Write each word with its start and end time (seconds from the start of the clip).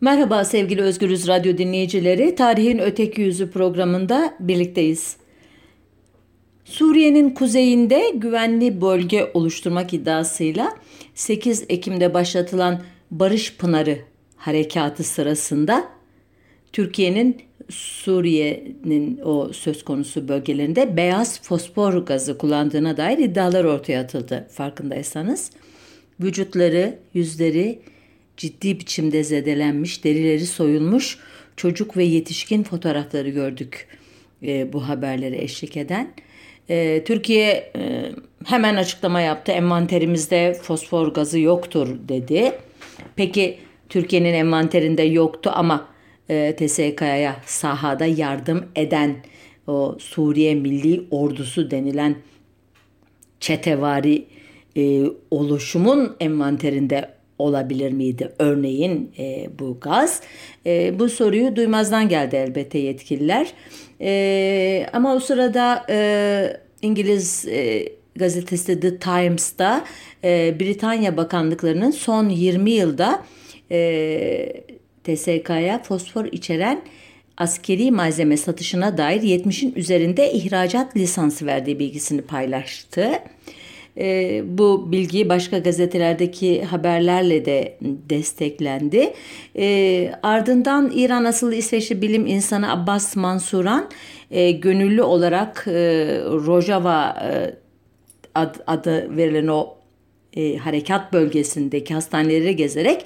Merhaba 0.00 0.44
sevgili 0.44 0.82
Özgürüz 0.82 1.28
Radyo 1.28 1.58
dinleyicileri. 1.58 2.34
Tarihin 2.34 2.78
Öteki 2.78 3.20
Yüzü 3.20 3.50
programında 3.50 4.34
birlikteyiz. 4.40 5.16
Suriye'nin 6.64 7.30
kuzeyinde 7.30 8.10
güvenli 8.14 8.80
bölge 8.80 9.30
oluşturmak 9.34 9.94
iddiasıyla 9.94 10.76
8 11.14 11.64
Ekim'de 11.68 12.14
başlatılan 12.14 12.82
Barış 13.10 13.56
Pınarı 13.56 13.98
harekatı 14.36 15.04
sırasında 15.04 15.88
Türkiye'nin 16.72 17.36
Suriye'nin 17.70 19.20
o 19.24 19.52
söz 19.52 19.84
konusu 19.84 20.28
bölgelerinde 20.28 20.96
beyaz 20.96 21.42
fosfor 21.42 21.94
gazı 21.94 22.38
kullandığına 22.38 22.96
dair 22.96 23.18
iddialar 23.18 23.64
ortaya 23.64 24.00
atıldı 24.00 24.48
farkındaysanız. 24.50 25.50
Vücutları, 26.20 26.98
yüzleri 27.14 27.78
ciddi 28.38 28.80
biçimde 28.80 29.24
zedelenmiş, 29.24 30.04
derileri 30.04 30.46
soyulmuş 30.46 31.18
çocuk 31.56 31.96
ve 31.96 32.04
yetişkin 32.04 32.62
fotoğrafları 32.62 33.28
gördük 33.28 33.86
e, 34.42 34.72
bu 34.72 34.88
haberleri 34.88 35.36
eşlik 35.36 35.76
eden. 35.76 36.12
E, 36.70 37.04
Türkiye 37.04 37.72
e, 37.76 38.12
hemen 38.44 38.76
açıklama 38.76 39.20
yaptı. 39.20 39.52
Envanterimizde 39.52 40.54
fosfor 40.62 41.14
gazı 41.14 41.38
yoktur 41.38 41.88
dedi. 42.08 42.52
Peki 43.16 43.58
Türkiye'nin 43.88 44.34
envanterinde 44.34 45.02
yoktu 45.02 45.50
ama 45.54 45.88
e, 46.30 46.56
TSK'ya 46.56 47.36
sahada 47.46 48.06
yardım 48.06 48.66
eden 48.76 49.16
o 49.66 49.96
Suriye 49.98 50.54
Milli 50.54 51.04
Ordusu 51.10 51.70
denilen 51.70 52.16
çetevari 53.40 54.24
e, 54.76 55.02
oluşumun 55.30 56.16
envanterinde 56.20 57.17
olabilir 57.38 57.92
miydi 57.92 58.32
örneğin 58.38 59.12
e, 59.18 59.46
bu 59.58 59.80
gaz? 59.80 60.22
E, 60.66 60.98
bu 60.98 61.08
soruyu 61.08 61.56
duymazdan 61.56 62.08
geldi 62.08 62.36
elbette 62.36 62.78
yetkililer. 62.78 63.52
E, 64.00 64.86
ama 64.92 65.14
o 65.14 65.20
sırada 65.20 65.86
e, 65.90 66.60
İngiliz 66.82 67.44
e, 67.48 67.88
gazetesi 68.16 68.80
The 68.80 68.98
Times'da 68.98 69.84
e, 70.24 70.60
Britanya 70.60 71.16
bakanlıklarının 71.16 71.90
son 71.90 72.28
20 72.28 72.70
yılda 72.70 73.22
e, 73.70 74.62
TSK'ya 75.04 75.82
fosfor 75.82 76.24
içeren 76.24 76.82
askeri 77.36 77.90
malzeme 77.90 78.36
satışına 78.36 78.98
dair 78.98 79.22
70'in 79.22 79.74
üzerinde 79.74 80.32
ihracat 80.32 80.96
lisansı 80.96 81.46
verdiği 81.46 81.78
bilgisini 81.78 82.22
paylaştı. 82.22 83.10
E, 83.98 84.42
bu 84.58 84.92
bilgi 84.92 85.28
başka 85.28 85.58
gazetelerdeki 85.58 86.64
haberlerle 86.64 87.44
de 87.44 87.78
desteklendi. 88.10 89.12
E, 89.56 90.12
ardından 90.22 90.90
İran 90.94 91.24
asıllı 91.24 91.54
İsveçli 91.54 92.02
bilim 92.02 92.26
insanı 92.26 92.72
Abbas 92.72 93.16
Mansuran 93.16 93.90
e, 94.30 94.50
gönüllü 94.50 95.02
olarak 95.02 95.64
e, 95.66 95.72
Rojava 96.46 97.16
e, 97.22 97.54
ad, 98.34 98.54
adı 98.66 99.16
verilen 99.16 99.46
o 99.46 99.74
e, 100.36 100.56
harekat 100.56 101.12
bölgesindeki 101.12 101.94
hastaneleri 101.94 102.56
gezerek 102.56 103.04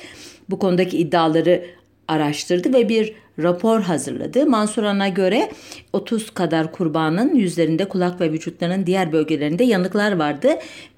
bu 0.50 0.58
konudaki 0.58 0.98
iddiaları 0.98 1.64
araştırdı 2.12 2.72
ve 2.72 2.88
bir 2.88 3.14
rapor 3.38 3.80
hazırladı. 3.80 4.46
Mansur 4.46 4.84
An'a 4.84 5.08
göre 5.08 5.50
30 5.92 6.30
kadar 6.30 6.72
kurbanın 6.72 7.34
yüzlerinde 7.34 7.84
kulak 7.84 8.20
ve 8.20 8.32
vücutlarının 8.32 8.86
diğer 8.86 9.12
bölgelerinde 9.12 9.64
yanıklar 9.64 10.12
vardı 10.12 10.48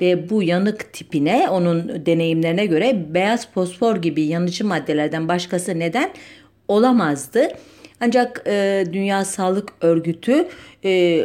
ve 0.01 0.31
bu 0.31 0.43
yanık 0.43 0.93
tipine 0.93 1.49
onun 1.51 2.07
deneyimlerine 2.07 2.67
göre 2.67 3.07
beyaz 3.15 3.53
fosfor 3.53 3.97
gibi 3.97 4.23
yanıcı 4.23 4.65
maddelerden 4.65 5.29
başkası 5.29 5.79
neden 5.79 6.11
olamazdı. 6.69 7.49
Ancak 8.01 8.43
e, 8.47 8.85
Dünya 8.93 9.25
Sağlık 9.25 9.73
Örgütü 9.81 10.49
e, 10.85 11.25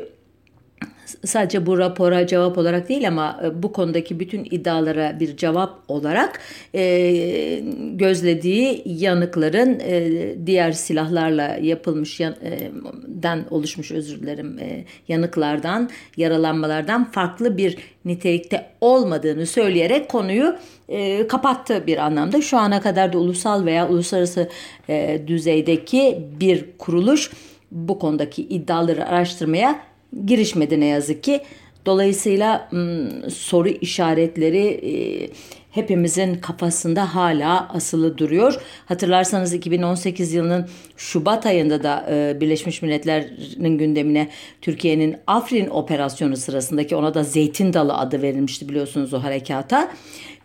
sadece 1.25 1.65
bu 1.65 1.77
rapora 1.77 2.27
cevap 2.27 2.57
olarak 2.57 2.89
değil 2.89 3.07
ama 3.07 3.39
e, 3.43 3.63
bu 3.63 3.71
konudaki 3.71 4.19
bütün 4.19 4.43
iddialara 4.43 5.19
bir 5.19 5.37
cevap 5.37 5.79
olarak 5.87 6.39
e, 6.75 7.63
gözlediği 7.93 8.83
yanıkların 8.85 9.79
e, 9.79 10.35
diğer 10.45 10.71
silahlarla 10.71 11.57
yapılmış 11.61 12.19
yan, 12.19 12.35
e, 12.43 12.71
den 13.07 13.45
oluşmuş 13.49 13.91
özür 13.91 14.21
dilerim 14.21 14.59
e, 14.59 14.85
yanıklardan 15.07 15.89
yaralanmalardan 16.17 17.11
farklı 17.11 17.57
bir 17.57 17.77
nitelikte 18.05 18.65
olmadığını 18.81 19.45
söyleyerek 19.45 20.09
konuyu 20.09 20.55
e, 20.89 21.27
kapattı 21.27 21.83
bir 21.87 21.97
anlamda. 21.97 22.41
Şu 22.41 22.57
ana 22.57 22.81
kadar 22.81 23.13
da 23.13 23.17
ulusal 23.17 23.65
veya 23.65 23.89
uluslararası 23.89 24.49
e, 24.89 25.21
düzeydeki 25.27 26.23
bir 26.39 26.65
kuruluş 26.77 27.31
bu 27.71 27.99
konudaki 27.99 28.41
iddiaları 28.43 29.07
araştırmaya 29.07 29.88
girişmedi 30.25 30.79
ne 30.79 30.85
yazık 30.85 31.23
ki. 31.23 31.41
Dolayısıyla 31.85 32.69
soru 33.29 33.69
işaretleri 33.69 34.67
e, 34.67 34.93
hepimizin 35.71 36.35
kafasında 36.35 37.15
hala 37.15 37.69
asılı 37.69 38.17
duruyor. 38.17 38.61
Hatırlarsanız 38.85 39.53
2018 39.53 40.33
yılının 40.33 40.67
Şubat 40.97 41.45
ayında 41.45 41.83
da 41.83 42.05
e, 42.11 42.41
Birleşmiş 42.41 42.81
Milletler'in 42.81 43.77
gündemine 43.77 44.29
Türkiye'nin 44.61 45.15
Afrin 45.27 45.67
operasyonu 45.67 46.37
sırasındaki 46.37 46.95
ona 46.95 47.13
da 47.13 47.23
Zeytin 47.23 47.73
Dalı 47.73 47.93
adı 47.97 48.21
verilmişti 48.21 48.69
biliyorsunuz 48.69 49.13
o 49.13 49.23
harekata. 49.23 49.91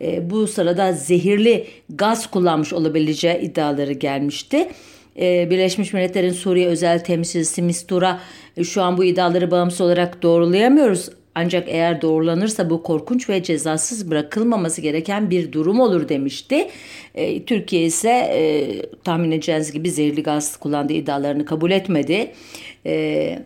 E, 0.00 0.30
bu 0.30 0.46
sırada 0.46 0.92
zehirli 0.92 1.66
gaz 1.88 2.30
kullanmış 2.30 2.72
olabileceği 2.72 3.38
iddiaları 3.38 3.92
gelmişti. 3.92 4.68
Birleşmiş 5.16 5.92
Milletler'in 5.92 6.32
Suriye 6.32 6.66
özel 6.66 7.04
temsilcisi 7.04 7.62
Mistura 7.62 8.20
e, 8.56 8.64
şu 8.64 8.82
an 8.82 8.98
bu 8.98 9.04
iddiaları 9.04 9.50
bağımsız 9.50 9.80
olarak 9.80 10.22
doğrulayamıyoruz. 10.22 11.08
Ancak 11.34 11.68
eğer 11.68 12.02
doğrulanırsa 12.02 12.70
bu 12.70 12.82
korkunç 12.82 13.28
ve 13.28 13.42
cezasız 13.42 14.10
bırakılmaması 14.10 14.80
gereken 14.80 15.30
bir 15.30 15.52
durum 15.52 15.80
olur 15.80 16.08
demişti. 16.08 16.68
E, 17.14 17.44
Türkiye 17.44 17.82
ise 17.82 18.10
e, 18.10 18.42
tahmin 19.04 19.30
edeceğiniz 19.30 19.72
gibi 19.72 19.90
zehirli 19.90 20.22
gaz 20.22 20.56
kullandığı 20.56 20.92
iddialarını 20.92 21.44
kabul 21.44 21.70
etmedi. 21.70 22.32
E, 22.86 23.38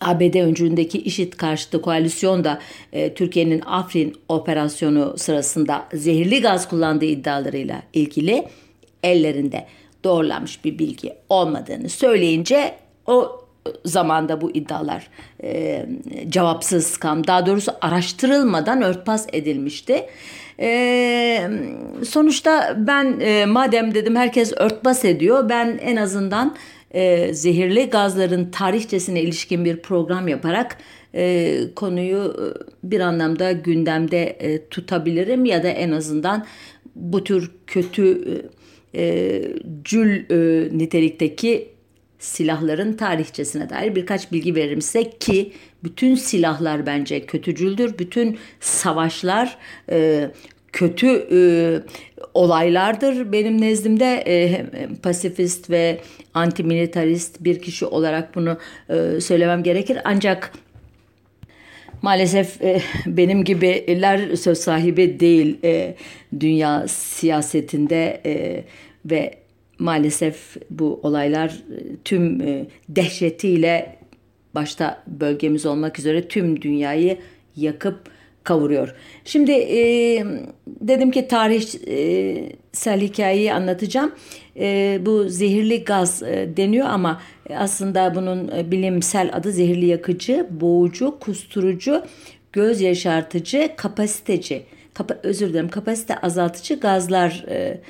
ABD 0.00 0.34
öncülüğündeki 0.34 0.98
IŞİD 0.98 1.32
karşıtı 1.32 1.82
koalisyon 1.82 2.44
da 2.44 2.58
e, 2.92 3.14
Türkiye'nin 3.14 3.60
Afrin 3.66 4.14
operasyonu 4.28 5.14
sırasında 5.18 5.88
zehirli 5.92 6.40
gaz 6.40 6.68
kullandığı 6.68 7.04
iddialarıyla 7.04 7.82
ilgili 7.92 8.44
ellerinde 9.02 9.66
doğrulanmış 10.08 10.64
bir 10.64 10.78
bilgi 10.78 11.14
olmadığını 11.28 11.88
söyleyince 11.88 12.74
o 13.06 13.44
zamanda 13.84 14.40
bu 14.40 14.50
iddialar 14.50 15.08
e, 15.42 15.86
cevapsız 16.28 16.96
kam 16.96 17.26
daha 17.26 17.46
doğrusu 17.46 17.72
araştırılmadan 17.80 18.82
örtbas 18.82 19.26
edilmişti. 19.32 20.06
E, 20.60 21.50
sonuçta 22.08 22.74
ben 22.76 23.20
e, 23.20 23.46
madem 23.46 23.94
dedim 23.94 24.16
herkes 24.16 24.52
örtbas 24.56 25.04
ediyor 25.04 25.48
ben 25.48 25.78
en 25.82 25.96
azından 25.96 26.56
e, 26.90 27.34
zehirli 27.34 27.90
gazların 27.90 28.50
tarihçesine 28.50 29.22
ilişkin 29.22 29.64
bir 29.64 29.76
program 29.76 30.28
yaparak 30.28 30.78
e, 31.14 31.54
konuyu 31.76 32.18
e, 32.18 32.46
bir 32.90 33.00
anlamda 33.00 33.52
gündemde 33.52 34.24
e, 34.24 34.68
tutabilirim 34.68 35.44
ya 35.44 35.62
da 35.62 35.68
en 35.68 35.90
azından 35.90 36.46
bu 36.94 37.24
tür 37.24 37.50
kötü 37.66 38.12
e, 38.12 38.57
e 38.98 39.42
cül 39.84 40.30
e, 40.30 40.78
nitelikteki 40.78 41.68
silahların 42.18 42.92
tarihçesine 42.92 43.70
dair 43.70 43.96
birkaç 43.96 44.32
bilgi 44.32 44.54
veririm 44.54 44.82
size 44.82 45.10
ki 45.10 45.52
bütün 45.84 46.14
silahlar 46.14 46.86
bence 46.86 47.26
kötücüldür. 47.26 47.98
Bütün 47.98 48.38
savaşlar 48.60 49.58
e, 49.90 50.30
kötü 50.72 51.26
e, 51.32 51.38
olaylardır. 52.34 53.32
Benim 53.32 53.60
nezdimde 53.60 54.24
e, 54.26 54.66
pasifist 55.02 55.70
ve 55.70 56.00
antimilitarist 56.34 57.44
bir 57.44 57.62
kişi 57.62 57.86
olarak 57.86 58.34
bunu 58.34 58.58
e, 58.90 59.20
söylemem 59.20 59.62
gerekir. 59.62 59.98
Ancak 60.04 60.52
maalesef 62.02 62.62
e, 62.62 62.80
benim 63.06 63.44
gibiler 63.44 64.36
söz 64.36 64.58
sahibi 64.58 65.20
değil 65.20 65.58
e, 65.64 65.94
dünya 66.40 66.88
siyasetinde 66.88 68.20
e, 68.26 68.64
ve 69.10 69.34
maalesef 69.78 70.56
bu 70.70 71.00
olaylar 71.02 71.48
e, 71.48 71.96
tüm 72.04 72.40
e, 72.40 72.66
dehşetiyle 72.88 73.96
başta 74.54 75.02
bölgemiz 75.06 75.66
olmak 75.66 75.98
üzere 75.98 76.28
tüm 76.28 76.62
dünyayı 76.62 77.18
yakıp 77.56 77.98
kavuruyor. 78.44 78.94
Şimdi 79.24 79.52
e, 79.52 79.80
dedim 80.66 81.10
ki 81.10 81.28
tarihsel 81.28 83.00
hikayeyi 83.00 83.52
anlatacağım. 83.52 84.12
E, 84.56 84.98
bu 85.06 85.28
zehirli 85.28 85.84
gaz 85.84 86.22
e, 86.22 86.48
deniyor 86.56 86.86
ama 86.86 87.22
aslında 87.56 88.14
bunun 88.14 88.48
e, 88.48 88.70
bilimsel 88.70 89.30
adı 89.32 89.52
zehirli 89.52 89.86
yakıcı, 89.86 90.46
boğucu, 90.50 91.18
kusturucu, 91.20 92.02
göz 92.52 92.80
yaşartıcı, 92.80 93.70
kapasiteci, 93.76 94.62
kapa, 94.94 95.18
özür 95.22 95.48
dilerim 95.48 95.68
kapasite 95.68 96.16
azaltıcı 96.16 96.74
gazlar 96.74 97.44
e, 97.48 97.80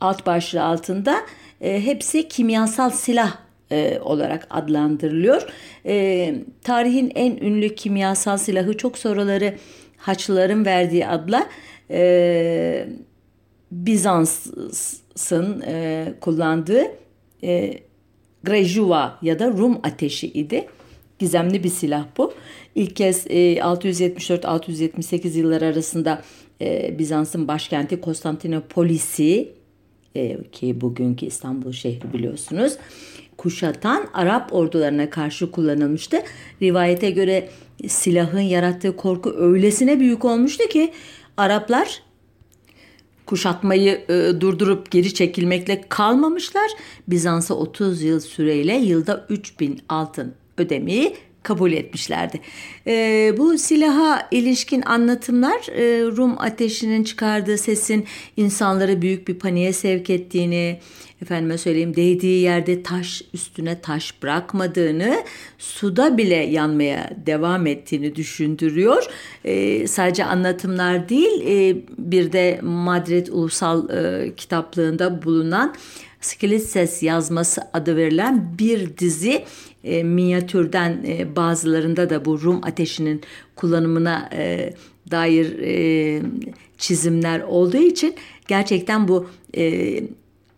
alt 0.00 0.26
başlığı 0.26 0.62
altında 0.64 1.16
hepsi 1.60 2.28
kimyasal 2.28 2.90
silah 2.90 3.36
olarak 4.00 4.46
adlandırılıyor. 4.50 5.42
tarihin 6.62 7.12
en 7.14 7.36
ünlü 7.36 7.74
kimyasal 7.74 8.36
silahı 8.36 8.76
çok 8.76 8.98
sonraları 8.98 9.54
Haçlıların 9.96 10.66
verdiği 10.66 11.06
adla 11.06 11.46
Bizans'ın 13.70 15.64
kullandığı 16.20 16.84
e, 17.42 17.78
Grejuva 18.44 19.18
ya 19.22 19.38
da 19.38 19.48
Rum 19.48 19.78
ateşi 19.82 20.26
idi. 20.26 20.66
Gizemli 21.18 21.64
bir 21.64 21.68
silah 21.68 22.04
bu. 22.16 22.34
İlk 22.74 22.96
kez 22.96 23.26
e, 23.26 23.54
674-678 23.54 25.38
yıllar 25.38 25.62
arasında 25.62 26.22
e, 26.60 26.98
Bizans'ın 26.98 27.48
başkenti 27.48 28.00
Konstantinopolis'i 28.00 29.52
e, 30.16 30.42
ki 30.52 30.80
bugünkü 30.80 31.26
İstanbul 31.26 31.72
şehri 31.72 32.12
biliyorsunuz 32.12 32.76
kuşatan 33.36 34.06
Arap 34.14 34.52
ordularına 34.52 35.10
karşı 35.10 35.50
kullanılmıştı. 35.50 36.22
Rivayete 36.62 37.10
göre 37.10 37.48
silahın 37.88 38.40
yarattığı 38.40 38.96
korku 38.96 39.34
öylesine 39.36 40.00
büyük 40.00 40.24
olmuştu 40.24 40.68
ki 40.68 40.92
Araplar 41.36 42.02
kuşatmayı 43.26 44.04
e, 44.08 44.40
durdurup 44.40 44.90
geri 44.90 45.14
çekilmekle 45.14 45.82
kalmamışlar. 45.88 46.70
Bizans'a 47.08 47.54
30 47.54 48.02
yıl 48.02 48.20
süreyle 48.20 48.74
yılda 48.74 49.26
3000 49.28 49.80
altın 49.88 50.34
ödemeyi 50.58 51.16
kabul 51.46 51.72
etmişlerdi. 51.72 52.40
E, 52.86 53.34
bu 53.38 53.58
silaha 53.58 54.28
ilişkin 54.30 54.82
anlatımlar 54.82 55.72
e, 55.72 56.02
Rum 56.02 56.38
ateşinin 56.38 57.04
çıkardığı 57.04 57.58
sesin 57.58 58.04
insanları 58.36 59.02
büyük 59.02 59.28
bir 59.28 59.38
paniğe 59.38 59.72
sevk 59.72 60.10
ettiğini, 60.10 60.80
efendime 61.22 61.58
söyleyeyim 61.58 61.96
değdiği 61.96 62.42
yerde 62.42 62.82
taş 62.82 63.22
üstüne 63.34 63.80
taş 63.80 64.22
bırakmadığını, 64.22 65.24
suda 65.58 66.18
bile 66.18 66.34
yanmaya 66.34 67.10
devam 67.26 67.66
ettiğini 67.66 68.16
düşündürüyor. 68.16 69.04
E, 69.44 69.86
sadece 69.86 70.24
anlatımlar 70.24 71.08
değil, 71.08 71.42
e, 71.46 71.76
bir 71.98 72.32
de 72.32 72.60
Madrid 72.62 73.26
Ulusal 73.26 73.90
e, 73.90 74.34
Kitaplığında 74.36 75.22
bulunan 75.22 75.74
Skilitses 76.26 77.02
yazması 77.02 77.62
adı 77.72 77.96
verilen 77.96 78.58
bir 78.58 78.98
dizi 78.98 79.44
e, 79.84 80.02
minyatürden 80.02 81.04
e, 81.06 81.36
bazılarında 81.36 82.10
da 82.10 82.24
bu 82.24 82.42
Rum 82.42 82.60
ateşinin 82.64 83.20
kullanımına 83.56 84.30
e, 84.32 84.74
dair 85.10 85.58
e, 85.58 86.22
çizimler 86.78 87.40
olduğu 87.40 87.76
için 87.76 88.14
gerçekten 88.48 89.08
bu 89.08 89.26
e, 89.56 90.00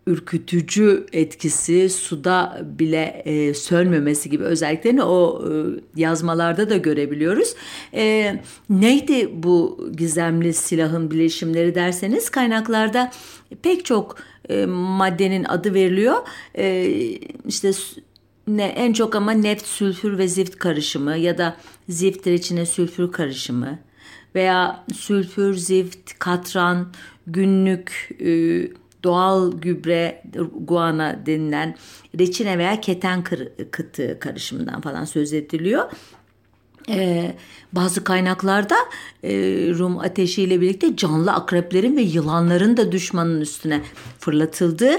ürkütücü 0.07 1.05
etkisi 1.13 1.89
suda 1.89 2.61
bile 2.79 3.21
e, 3.25 3.53
sönmemesi 3.53 4.29
gibi 4.29 4.43
özelliklerini 4.43 5.03
o 5.03 5.43
e, 5.45 5.51
yazmalarda 5.95 6.69
da 6.69 6.77
görebiliyoruz. 6.77 7.55
E, 7.93 8.35
neydi 8.69 9.29
bu 9.43 9.89
gizemli 9.97 10.53
silahın 10.53 11.11
bileşimleri 11.11 11.75
derseniz 11.75 12.29
kaynaklarda 12.29 13.11
pek 13.61 13.85
çok 13.85 14.15
e, 14.49 14.65
maddenin 14.65 15.43
adı 15.43 15.73
veriliyor. 15.73 16.17
E, 16.57 16.85
işte 17.47 17.71
ne 18.47 18.63
en 18.63 18.93
çok 18.93 19.15
ama 19.15 19.31
neft, 19.31 19.65
sülfür 19.65 20.17
ve 20.17 20.27
zift 20.27 20.55
karışımı 20.55 21.17
ya 21.17 21.37
da 21.37 21.55
ziftler 21.89 22.33
içine 22.33 22.65
sülfür 22.65 23.11
karışımı 23.11 23.79
veya 24.35 24.85
sülfür, 24.93 25.53
zift, 25.53 26.19
katran, 26.19 26.93
günlük 27.27 28.09
e, 28.19 28.27
doğal 29.03 29.51
gübre, 29.51 30.23
guana 30.67 31.25
denilen 31.25 31.75
reçine 32.19 32.57
veya 32.57 32.81
keten 32.81 33.23
kıtı 33.71 34.19
karışımından 34.19 34.81
falan 34.81 35.05
söz 35.05 35.33
ediliyor. 35.33 35.91
Ee, 36.89 37.35
bazı 37.73 38.03
kaynaklarda 38.03 38.75
e, 39.23 39.31
Rum 39.77 39.99
ateşiyle 39.99 40.61
birlikte 40.61 40.95
canlı 40.95 41.31
akreplerin 41.31 41.97
ve 41.97 42.01
yılanların 42.01 42.77
da 42.77 42.91
düşmanın 42.91 43.41
üstüne 43.41 43.81
fırlatıldığı 44.19 44.93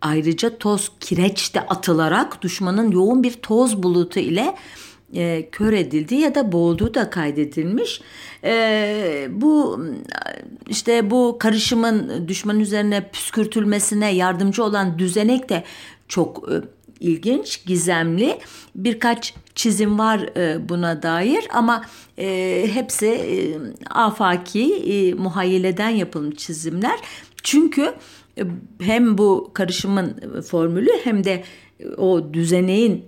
ayrıca 0.00 0.58
toz 0.58 0.92
kireç 1.00 1.54
de 1.54 1.60
atılarak 1.60 2.42
düşmanın 2.42 2.90
yoğun 2.90 3.22
bir 3.22 3.32
toz 3.32 3.82
bulutu 3.82 4.20
ile 4.20 4.54
e, 5.14 5.48
kör 5.52 5.72
edildi 5.72 6.14
ya 6.14 6.34
da 6.34 6.52
boğulduğu 6.52 6.94
da 6.94 7.10
kaydedilmiş. 7.10 8.00
E, 8.44 9.28
bu 9.30 9.80
işte 10.68 11.10
bu 11.10 11.36
karışımın 11.40 12.28
düşman 12.28 12.60
üzerine 12.60 13.10
püskürtülmesine 13.10 14.14
yardımcı 14.14 14.64
olan 14.64 14.98
düzenek 14.98 15.48
de 15.48 15.64
çok 16.08 16.48
e, 16.52 16.54
ilginç, 17.00 17.64
gizemli. 17.66 18.38
Birkaç 18.74 19.34
çizim 19.54 19.98
var 19.98 20.20
e, 20.36 20.68
buna 20.68 21.02
dair 21.02 21.48
ama 21.52 21.84
e, 22.18 22.68
hepsi 22.72 23.06
e, 23.06 23.56
afaki, 23.90 25.14
muhayyeleden 25.18 25.90
yapılmış 25.90 26.36
çizimler. 26.36 26.98
Çünkü 27.42 27.94
hem 28.80 29.18
bu 29.18 29.50
karışımın 29.54 30.40
formülü 30.42 30.90
hem 31.04 31.24
de 31.24 31.44
o 31.96 32.34
düzeneğin 32.34 33.04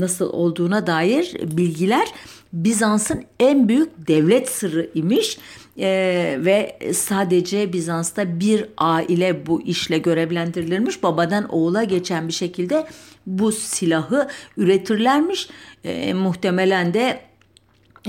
nasıl 0.00 0.30
olduğuna 0.30 0.86
dair 0.86 1.34
bilgiler 1.56 2.08
Bizans'ın 2.52 3.24
en 3.40 3.68
büyük 3.68 4.08
devlet 4.08 4.48
sırrı 4.48 4.90
imiş 4.94 5.38
e, 5.78 5.88
ve 6.38 6.78
sadece 6.92 7.72
Bizans'ta 7.72 8.40
bir 8.40 8.64
aile 8.78 9.46
bu 9.46 9.62
işle 9.62 9.98
görevlendirilirmiş. 9.98 11.02
Babadan 11.02 11.54
oğula 11.54 11.84
geçen 11.84 12.28
bir 12.28 12.32
şekilde 12.32 12.86
bu 13.26 13.52
silahı 13.52 14.28
üretirlermiş. 14.56 15.48
E, 15.84 16.14
muhtemelen 16.14 16.94
de 16.94 17.20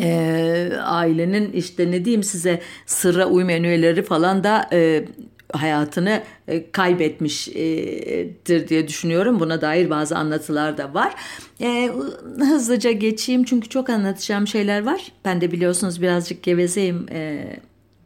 e, 0.02 0.72
ailenin 0.84 1.52
işte 1.52 1.92
ne 1.92 2.06
diyeyim 2.06 2.24
size 2.24 2.62
sırra 2.86 3.26
uymayan 3.26 3.64
üyeleri 3.64 4.04
falan 4.04 4.44
da 4.44 4.70
e, 4.74 5.06
hayatını 5.54 6.24
e, 6.48 6.72
kaybetmiştir 6.72 8.68
diye 8.68 8.88
düşünüyorum. 8.88 9.40
Buna 9.40 9.62
dair 9.62 9.90
bazı 9.90 10.18
anlatılar 10.18 10.78
da 10.78 10.94
var. 10.94 11.16
E, 11.62 11.92
hızlıca 12.40 12.92
geçeyim 12.92 13.44
çünkü 13.44 13.69
çok 13.69 13.90
anlatacağım 13.90 14.48
şeyler 14.48 14.86
var. 14.86 15.12
Ben 15.25 15.42
de 15.42 15.51
biliyorsunuz 15.51 16.01
birazcık 16.01 16.44
gevezeyim 16.44 17.06
e, 17.12 17.46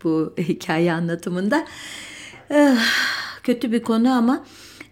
bu 0.04 0.34
hikaye 0.38 0.94
anlatımında. 0.94 1.66
Kötü 3.44 3.72
bir 3.72 3.84
konu 3.84 4.12
ama 4.12 4.46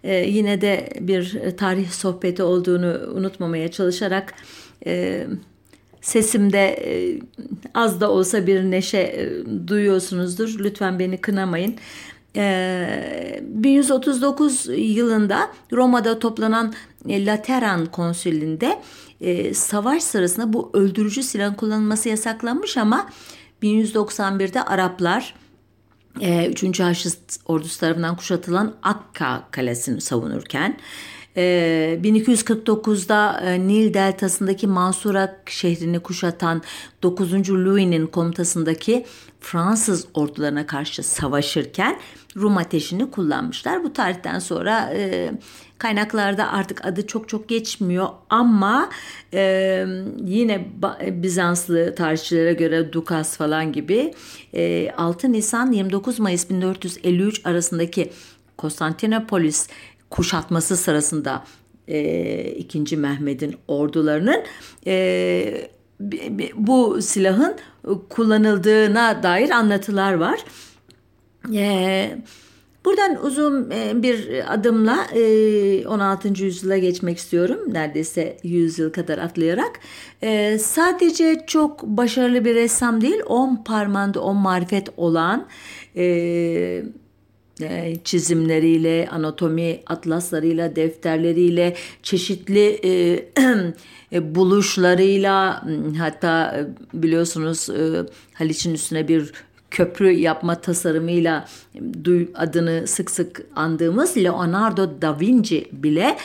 yine 0.04 0.60
de 0.60 0.88
bir 1.00 1.38
tarih 1.56 1.90
sohbeti 1.90 2.42
olduğunu 2.42 3.00
unutmamaya 3.14 3.70
çalışarak 3.70 4.34
sesimde 6.00 6.78
az 7.74 8.00
da 8.00 8.10
olsa 8.10 8.46
bir 8.46 8.62
neşe 8.62 9.30
duyuyorsunuzdur. 9.66 10.58
Lütfen 10.58 10.98
beni 10.98 11.20
kınamayın. 11.20 11.76
1139 12.34 14.68
ee, 14.68 14.74
yılında 14.74 15.50
Roma'da 15.72 16.18
toplanan 16.18 16.74
e, 17.08 17.26
Lateran 17.26 17.86
konsülünde 17.86 18.80
e, 19.20 19.54
savaş 19.54 20.02
sırasında 20.02 20.52
bu 20.52 20.70
öldürücü 20.72 21.22
silah 21.22 21.56
kullanılması 21.56 22.08
yasaklanmış 22.08 22.76
ama 22.76 23.10
1191'de 23.62 24.62
Araplar 24.62 25.34
3. 26.20 26.80
E, 26.80 26.82
Haçlı 26.82 27.10
ordusu 27.46 27.80
tarafından 27.80 28.16
kuşatılan 28.16 28.74
Akka 28.82 29.48
kalesini 29.50 30.00
savunurken 30.00 30.76
1249'da 31.36 33.40
Nil 33.56 33.94
deltasındaki 33.94 34.66
Mansurak 34.66 35.50
şehrini 35.50 36.00
kuşatan 36.00 36.62
9. 37.02 37.50
Louis'nin 37.50 38.06
komutasındaki 38.06 39.06
Fransız 39.40 40.06
ordularına 40.14 40.66
karşı 40.66 41.02
savaşırken 41.02 41.98
Rum 42.36 42.56
ateşini 42.56 43.10
kullanmışlar. 43.10 43.84
Bu 43.84 43.92
tarihten 43.92 44.38
sonra 44.38 44.92
e, 44.94 45.32
kaynaklarda 45.78 46.52
artık 46.52 46.86
adı 46.86 47.06
çok 47.06 47.28
çok 47.28 47.48
geçmiyor 47.48 48.08
ama 48.30 48.90
e, 49.34 49.86
yine 50.24 50.68
Bizanslı 51.00 51.94
tarihçilere 51.94 52.52
göre 52.52 52.92
Dukas 52.92 53.36
falan 53.36 53.72
gibi 53.72 54.14
e, 54.54 54.90
6 54.96 55.32
Nisan 55.32 55.72
29 55.72 56.18
Mayıs 56.18 56.50
1453 56.50 57.46
arasındaki 57.46 58.12
Konstantinopolis 58.56 59.68
kuşatması 60.12 60.76
sırasında 60.76 61.44
e, 61.88 62.44
2. 62.44 62.96
Mehmet'in 62.96 63.56
ordularının 63.68 64.42
e, 64.86 65.70
bu 66.54 67.02
silahın 67.02 67.56
kullanıldığına 68.08 69.22
dair 69.22 69.50
anlatılar 69.50 70.12
var. 70.12 70.40
Ee, 71.54 72.18
buradan 72.84 73.24
uzun 73.24 73.70
e, 73.70 74.02
bir 74.02 74.44
adımla 74.54 75.06
16. 75.88 76.28
E, 76.28 76.44
yüzyıla 76.44 76.78
geçmek 76.78 77.18
istiyorum. 77.18 77.58
Neredeyse 77.66 78.36
100 78.42 78.78
yıl 78.78 78.92
kadar 78.92 79.18
atlayarak. 79.18 79.80
Ee, 80.22 80.58
sadece 80.58 81.44
çok 81.46 81.82
başarılı 81.82 82.44
bir 82.44 82.54
ressam 82.54 83.00
değil, 83.00 83.20
on 83.26 83.56
parmağında 83.64 84.20
on 84.20 84.36
marifet 84.36 84.88
olan 84.96 85.46
e, 85.96 86.82
e, 87.60 87.96
çizimleriyle, 88.04 89.08
anatomi 89.12 89.80
atlaslarıyla, 89.86 90.76
defterleriyle, 90.76 91.76
çeşitli 92.02 92.80
e, 92.84 93.24
e, 94.12 94.34
buluşlarıyla 94.34 95.64
hatta 95.98 96.56
e, 96.56 96.60
biliyorsunuz 97.02 97.70
e, 97.70 98.06
Haliç'in 98.34 98.74
üstüne 98.74 99.08
bir 99.08 99.32
köprü 99.70 100.10
yapma 100.10 100.60
tasarımıyla 100.60 101.48
adını 102.34 102.86
sık 102.86 103.10
sık 103.10 103.42
andığımız 103.56 104.16
Leonardo 104.16 105.02
da 105.02 105.20
Vinci 105.20 105.68
bile 105.72 106.16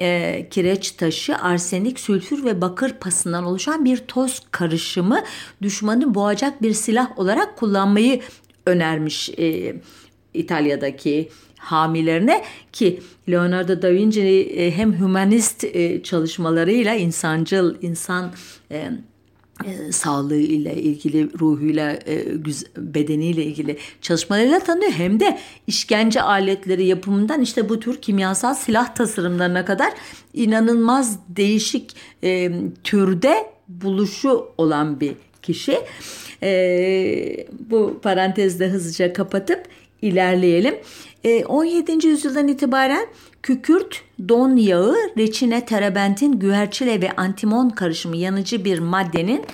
e, 0.00 0.46
kireç 0.50 0.90
taşı, 0.90 1.36
arsenik, 1.36 2.00
sülfür 2.00 2.44
ve 2.44 2.60
bakır 2.60 2.92
pasından 2.92 3.44
oluşan 3.44 3.84
bir 3.84 3.96
toz 3.96 4.42
karışımı 4.50 5.20
düşmanı 5.62 6.14
boğacak 6.14 6.62
bir 6.62 6.72
silah 6.72 7.18
olarak 7.18 7.56
kullanmayı 7.56 8.20
önermiş. 8.66 9.30
E, 9.38 9.76
İtalya'daki 10.34 11.28
hamilerine 11.58 12.44
ki 12.72 13.00
Leonardo 13.28 13.82
da 13.82 13.92
Vinci 13.92 14.20
e, 14.20 14.70
hem 14.76 15.00
humanist 15.00 15.64
e, 15.64 16.02
çalışmalarıyla 16.02 16.94
insancıl 16.94 17.74
insan 17.82 18.32
e, 18.70 18.90
e, 19.64 19.92
sağlığı 19.92 20.36
ile 20.36 20.74
ilgili 20.74 21.38
ruhuyla 21.38 21.92
e, 21.92 22.24
bedeniyle 22.76 23.44
ilgili 23.44 23.76
çalışmalarıyla 24.02 24.58
tanıyor 24.58 24.92
hem 24.92 25.20
de 25.20 25.38
işkence 25.66 26.22
aletleri 26.22 26.86
yapımından 26.86 27.40
işte 27.40 27.68
bu 27.68 27.80
tür 27.80 28.00
kimyasal 28.00 28.54
silah 28.54 28.94
tasarımlarına 28.94 29.64
kadar 29.64 29.92
inanılmaz 30.32 31.18
değişik 31.28 31.96
e, 32.24 32.52
türde 32.84 33.46
buluşu 33.68 34.48
olan 34.58 35.00
bir 35.00 35.14
kişi. 35.42 35.78
E, 36.42 37.46
bu 37.70 38.00
parantezde 38.02 38.68
hızlıca 38.68 39.12
kapatıp 39.12 39.62
ilerleyelim. 40.04 40.74
17. 41.46 41.92
E, 41.92 42.08
yüzyıldan 42.08 42.48
itibaren 42.48 43.06
kükürt, 43.42 44.02
don 44.28 44.56
yağı, 44.56 44.96
reçine, 45.18 45.64
terebentin, 45.64 46.38
güherçile 46.38 47.00
ve 47.00 47.12
antimon 47.16 47.70
karışımı 47.70 48.16
yanıcı 48.16 48.64
bir 48.64 48.78
maddenin 48.78 49.44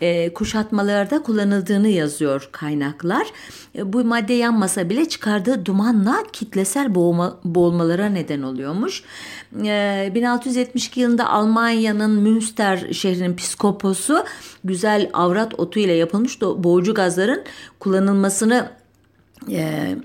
e, 0.00 0.34
kuşatmalarda 0.34 1.22
kullanıldığını 1.22 1.88
yazıyor 1.88 2.48
kaynaklar. 2.52 3.26
E, 3.76 3.92
bu 3.92 4.04
madde 4.04 4.32
yanmasa 4.32 4.90
bile 4.90 5.08
çıkardığı 5.08 5.66
dumanla 5.66 6.24
kitlesel 6.32 6.94
boğma, 6.94 7.40
boğulmalara 7.44 8.08
neden 8.08 8.42
oluyormuş. 8.42 9.02
E, 9.64 10.12
1672 10.14 11.00
yılında 11.00 11.28
Almanya'nın 11.28 12.10
Münster 12.10 12.92
şehrinin 12.92 13.36
psikoposu 13.36 14.24
güzel 14.64 15.10
avrat 15.12 15.60
otu 15.60 15.80
ile 15.80 15.92
yapılmış 15.92 16.40
boğucu 16.40 16.94
gazların 16.94 17.44
kullanılmasını 17.80 18.79
e, 19.52 19.96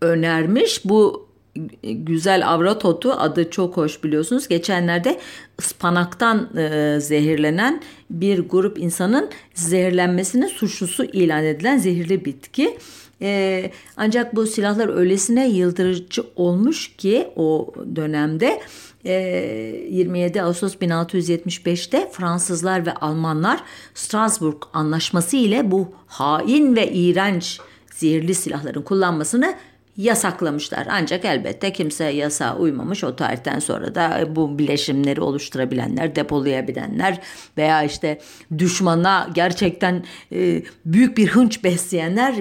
önermiş. 0.00 0.84
Bu 0.84 1.28
güzel 1.82 2.48
avrat 2.48 2.84
otu 2.84 3.12
adı 3.12 3.50
çok 3.50 3.76
hoş 3.76 4.04
biliyorsunuz. 4.04 4.48
Geçenlerde 4.48 5.20
ıspanaktan 5.60 6.56
e, 6.56 6.96
zehirlenen 7.00 7.82
bir 8.10 8.38
grup 8.38 8.78
insanın 8.78 9.30
zehirlenmesinin 9.54 10.46
suçlusu 10.46 11.04
ilan 11.04 11.44
edilen 11.44 11.78
zehirli 11.78 12.24
bitki. 12.24 12.78
E, 13.22 13.70
ancak 13.96 14.36
bu 14.36 14.46
silahlar 14.46 14.96
öylesine 14.96 15.48
yıldırıcı 15.48 16.22
olmuş 16.36 16.96
ki 16.96 17.28
o 17.36 17.72
dönemde 17.96 18.60
27 19.04 20.38
e, 20.38 20.42
Ağustos 20.42 20.74
1675'te 20.74 22.10
Fransızlar 22.12 22.86
ve 22.86 22.94
Almanlar 22.94 23.60
Strasbourg 23.94 24.62
Anlaşması 24.72 25.36
ile 25.36 25.70
bu 25.70 25.88
hain 26.06 26.76
ve 26.76 26.92
iğrenç 26.92 27.60
zehirli 27.94 28.34
silahların 28.34 28.82
kullanmasını 28.82 29.54
yasaklamışlar. 29.96 30.86
Ancak 30.90 31.24
elbette 31.24 31.72
kimse 31.72 32.04
yasa 32.04 32.56
uymamış. 32.56 33.04
O 33.04 33.16
tarihten 33.16 33.58
sonra 33.58 33.94
da 33.94 34.24
bu 34.36 34.58
bileşimleri 34.58 35.20
oluşturabilenler, 35.20 36.16
depolayabilenler 36.16 37.20
veya 37.56 37.82
işte 37.82 38.20
düşmana 38.58 39.30
gerçekten 39.34 40.04
e, 40.32 40.62
büyük 40.84 41.16
bir 41.18 41.28
hınç 41.28 41.64
besleyenler 41.64 42.34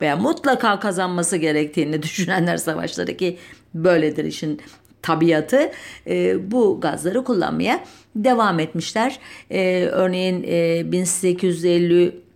veya 0.00 0.16
mutlaka 0.16 0.80
kazanması 0.80 1.36
gerektiğini 1.36 2.02
düşünenler 2.02 2.56
savaşları 2.56 3.16
ki 3.16 3.38
böyledir 3.74 4.24
işin 4.24 4.60
tabiatı 5.02 5.70
e, 6.06 6.50
bu 6.50 6.80
gazları 6.80 7.24
kullanmaya 7.24 7.84
devam 8.16 8.60
etmişler. 8.60 9.18
E, 9.50 9.84
örneğin 9.92 10.44
e, 10.48 10.92
1850 10.92 12.29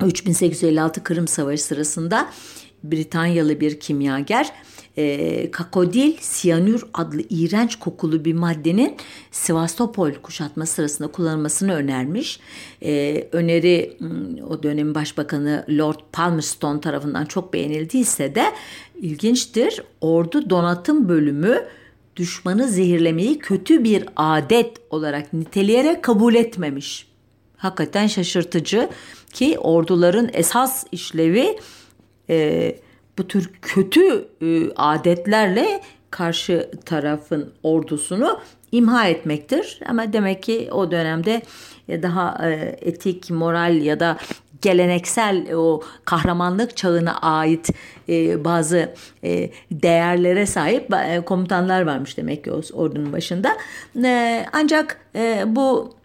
3856 0.00 1.02
Kırım 1.02 1.28
Savaşı 1.28 1.64
sırasında 1.64 2.28
Britanyalı 2.84 3.60
bir 3.60 3.80
kimyager 3.80 4.52
e, 4.96 5.50
kakodil 5.50 6.16
siyanür 6.20 6.84
adlı 6.94 7.22
iğrenç 7.30 7.76
kokulu 7.76 8.24
bir 8.24 8.34
maddenin 8.34 8.96
Sevastopol 9.30 10.12
kuşatma 10.12 10.66
sırasında 10.66 11.08
kullanılmasını 11.08 11.74
önermiş. 11.74 12.40
E, 12.82 13.24
öneri 13.32 13.96
hmm, 13.98 14.50
o 14.50 14.62
dönemin 14.62 14.94
başbakanı 14.94 15.64
Lord 15.68 16.00
Palmerston 16.12 16.78
tarafından 16.78 17.24
çok 17.24 17.52
beğenildiyse 17.52 18.34
de 18.34 18.44
ilginçtir. 19.00 19.82
Ordu 20.00 20.50
donatım 20.50 21.08
bölümü 21.08 21.64
düşmanı 22.16 22.68
zehirlemeyi 22.68 23.38
kötü 23.38 23.84
bir 23.84 24.04
adet 24.16 24.76
olarak 24.90 25.32
niteleyerek 25.32 26.04
kabul 26.04 26.34
etmemiş. 26.34 27.06
Hakikaten 27.56 28.06
şaşırtıcı 28.06 28.88
ki 29.36 29.58
orduların 29.58 30.30
esas 30.32 30.84
işlevi 30.92 31.58
e, 32.30 32.76
bu 33.18 33.28
tür 33.28 33.52
kötü 33.62 34.28
e, 34.42 34.70
adetlerle 34.76 35.80
karşı 36.10 36.70
tarafın 36.84 37.52
ordusunu 37.62 38.40
imha 38.72 39.08
etmektir. 39.08 39.80
Ama 39.88 40.12
demek 40.12 40.42
ki 40.42 40.68
o 40.72 40.90
dönemde 40.90 41.42
daha 41.88 42.48
e, 42.48 42.78
etik, 42.80 43.30
moral 43.30 43.82
ya 43.82 44.00
da 44.00 44.16
geleneksel 44.62 45.54
o 45.54 45.82
kahramanlık 46.04 46.76
çağına 46.76 47.18
ait 47.18 47.70
e, 48.08 48.44
bazı 48.44 48.94
e, 49.24 49.50
değerlere 49.70 50.46
sahip 50.46 50.94
e, 50.94 51.20
komutanlar 51.20 51.82
varmış 51.82 52.16
demek 52.16 52.44
ki 52.44 52.52
o 52.52 52.60
ordunun 52.72 53.12
başında. 53.12 53.56
E, 54.04 54.46
ancak 54.52 55.00
e, 55.14 55.44
bu 55.46 55.95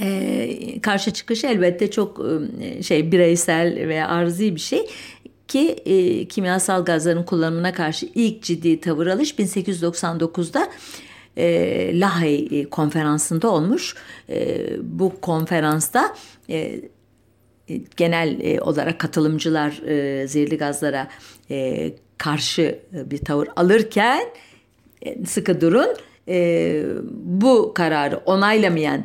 e, 0.00 0.80
karşı 0.80 1.10
çıkış 1.10 1.44
elbette 1.44 1.90
çok 1.90 2.20
e, 2.60 2.82
şey 2.82 3.12
bireysel 3.12 3.88
veya 3.88 4.08
arzi 4.08 4.54
bir 4.54 4.60
şey 4.60 4.86
ki 5.48 5.70
e, 5.70 6.28
kimyasal 6.28 6.84
gazların 6.84 7.22
kullanımına 7.22 7.72
karşı 7.72 8.06
ilk 8.14 8.42
ciddi 8.42 8.80
tavır 8.80 9.06
alış 9.06 9.34
1899'da 9.34 10.70
e, 11.36 12.00
Lahey 12.00 12.68
konferansında 12.70 13.50
olmuş. 13.50 13.94
E, 14.28 14.66
bu 14.82 15.20
konferansta 15.20 16.14
e, 16.50 16.80
genel 17.96 18.40
e, 18.40 18.60
olarak 18.60 18.98
katılımcılar 18.98 19.82
e, 19.86 20.28
zehirli 20.28 20.58
gazlara 20.58 21.08
e, 21.50 21.90
karşı 22.18 22.78
bir 22.92 23.18
tavır 23.18 23.48
alırken 23.56 24.24
e, 25.02 25.26
sıkı 25.26 25.60
durun 25.60 25.88
e, 26.28 26.84
bu 27.12 27.72
kararı 27.74 28.16
onaylamayan 28.16 29.04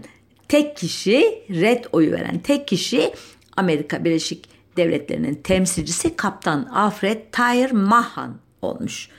tek 0.50 0.78
kişi 0.78 1.44
red 1.50 1.84
oyu 1.92 2.12
veren 2.12 2.40
tek 2.40 2.68
kişi 2.68 3.14
Amerika 3.58 4.06
Birleşik 4.06 4.50
Devletleri'nin 4.78 5.36
temsilcisi 5.36 6.16
Kaptan 6.16 6.66
Alfred 6.66 7.18
Tyre 7.32 7.72
Mahan 7.72 8.38
olmuş. 8.62 9.10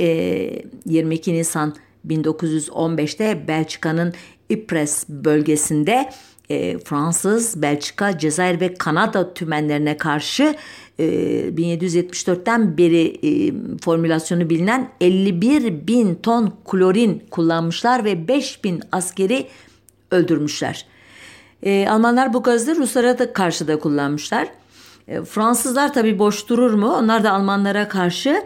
22 0.87 1.31
e, 1.31 1.35
Nisan 1.35 1.75
1915'te 2.09 3.49
Belçika'nın 3.49 4.15
Ypres 4.49 5.09
bölgesinde 5.09 6.11
e, 6.51 6.79
Fransız, 6.79 7.63
Belçika, 7.63 8.19
Cezayir 8.19 8.61
ve 8.61 8.75
Kanada 8.75 9.35
tümenlerine 9.35 9.97
karşı 9.97 10.55
e, 10.99 11.05
1774'ten 11.05 12.79
beri 12.79 13.07
e, 13.07 13.53
formülasyonu 13.85 14.51
bilinen 14.51 14.89
51 15.01 15.87
bin 15.87 16.15
ton 16.15 16.53
klorin 16.65 17.23
kullanmışlar 17.31 18.05
ve 18.05 18.29
5 18.29 18.65
bin 18.65 18.83
askeri 18.93 19.47
öldürmüşler. 20.11 20.87
Almanlar 21.67 22.33
bu 22.33 22.43
gazı 22.43 22.77
Ruslara 22.77 23.19
da 23.19 23.33
karşı 23.33 23.69
da 23.69 23.79
kullanmışlar. 23.79 24.49
Fransızlar 25.25 25.95
tabii 25.95 26.19
boş 26.19 26.49
durur 26.49 26.75
mu? 26.75 26.93
Onlar 26.97 27.25
da 27.25 27.33
Almanlara 27.33 27.89
karşı 27.89 28.43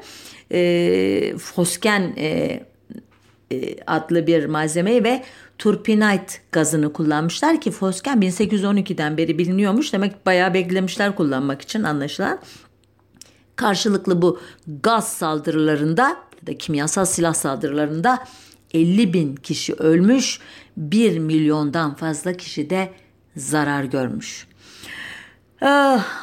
e, 0.52 1.34
fosken 1.38 2.14
e, 2.16 2.60
e, 3.52 3.76
adlı 3.86 4.26
bir 4.26 4.46
malzemeyi 4.46 5.04
ve 5.04 5.24
turpinite 5.58 6.38
gazını 6.52 6.92
kullanmışlar 6.92 7.60
ki 7.60 7.70
fosken 7.70 8.18
1812'den 8.18 9.16
beri 9.16 9.38
biliniyormuş. 9.38 9.92
Demek 9.92 10.26
bayağı 10.26 10.54
beklemişler 10.54 11.16
kullanmak 11.16 11.62
için 11.62 11.82
anlaşılan. 11.82 12.38
Karşılıklı 13.56 14.22
bu 14.22 14.40
gaz 14.82 15.12
saldırılarında 15.12 16.02
ya 16.40 16.46
da 16.46 16.58
kimyasal 16.58 17.04
silah 17.04 17.34
saldırılarında 17.34 18.18
50 18.74 19.12
bin 19.12 19.36
kişi 19.36 19.74
ölmüş, 19.74 20.40
1 20.76 21.18
milyondan 21.18 21.94
fazla 21.94 22.32
kişi 22.32 22.70
de 22.70 22.90
zarar 23.36 23.84
görmüş. 23.84 24.46
Ee, 25.62 25.66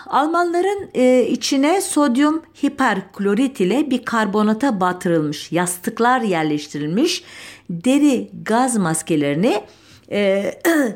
Almanların 0.08 0.90
e, 0.94 1.28
içine 1.30 1.82
sodyum 1.82 2.44
hiperklorit 2.64 3.60
ile 3.60 3.92
bir 3.92 4.06
karbonata 4.06 4.80
batırılmış 4.80 5.52
yastıklar 5.52 6.22
yerleştirilmiş 6.22 7.24
deri 7.70 8.30
gaz 8.44 8.78
maskelerini 8.78 9.62
e, 10.12 10.52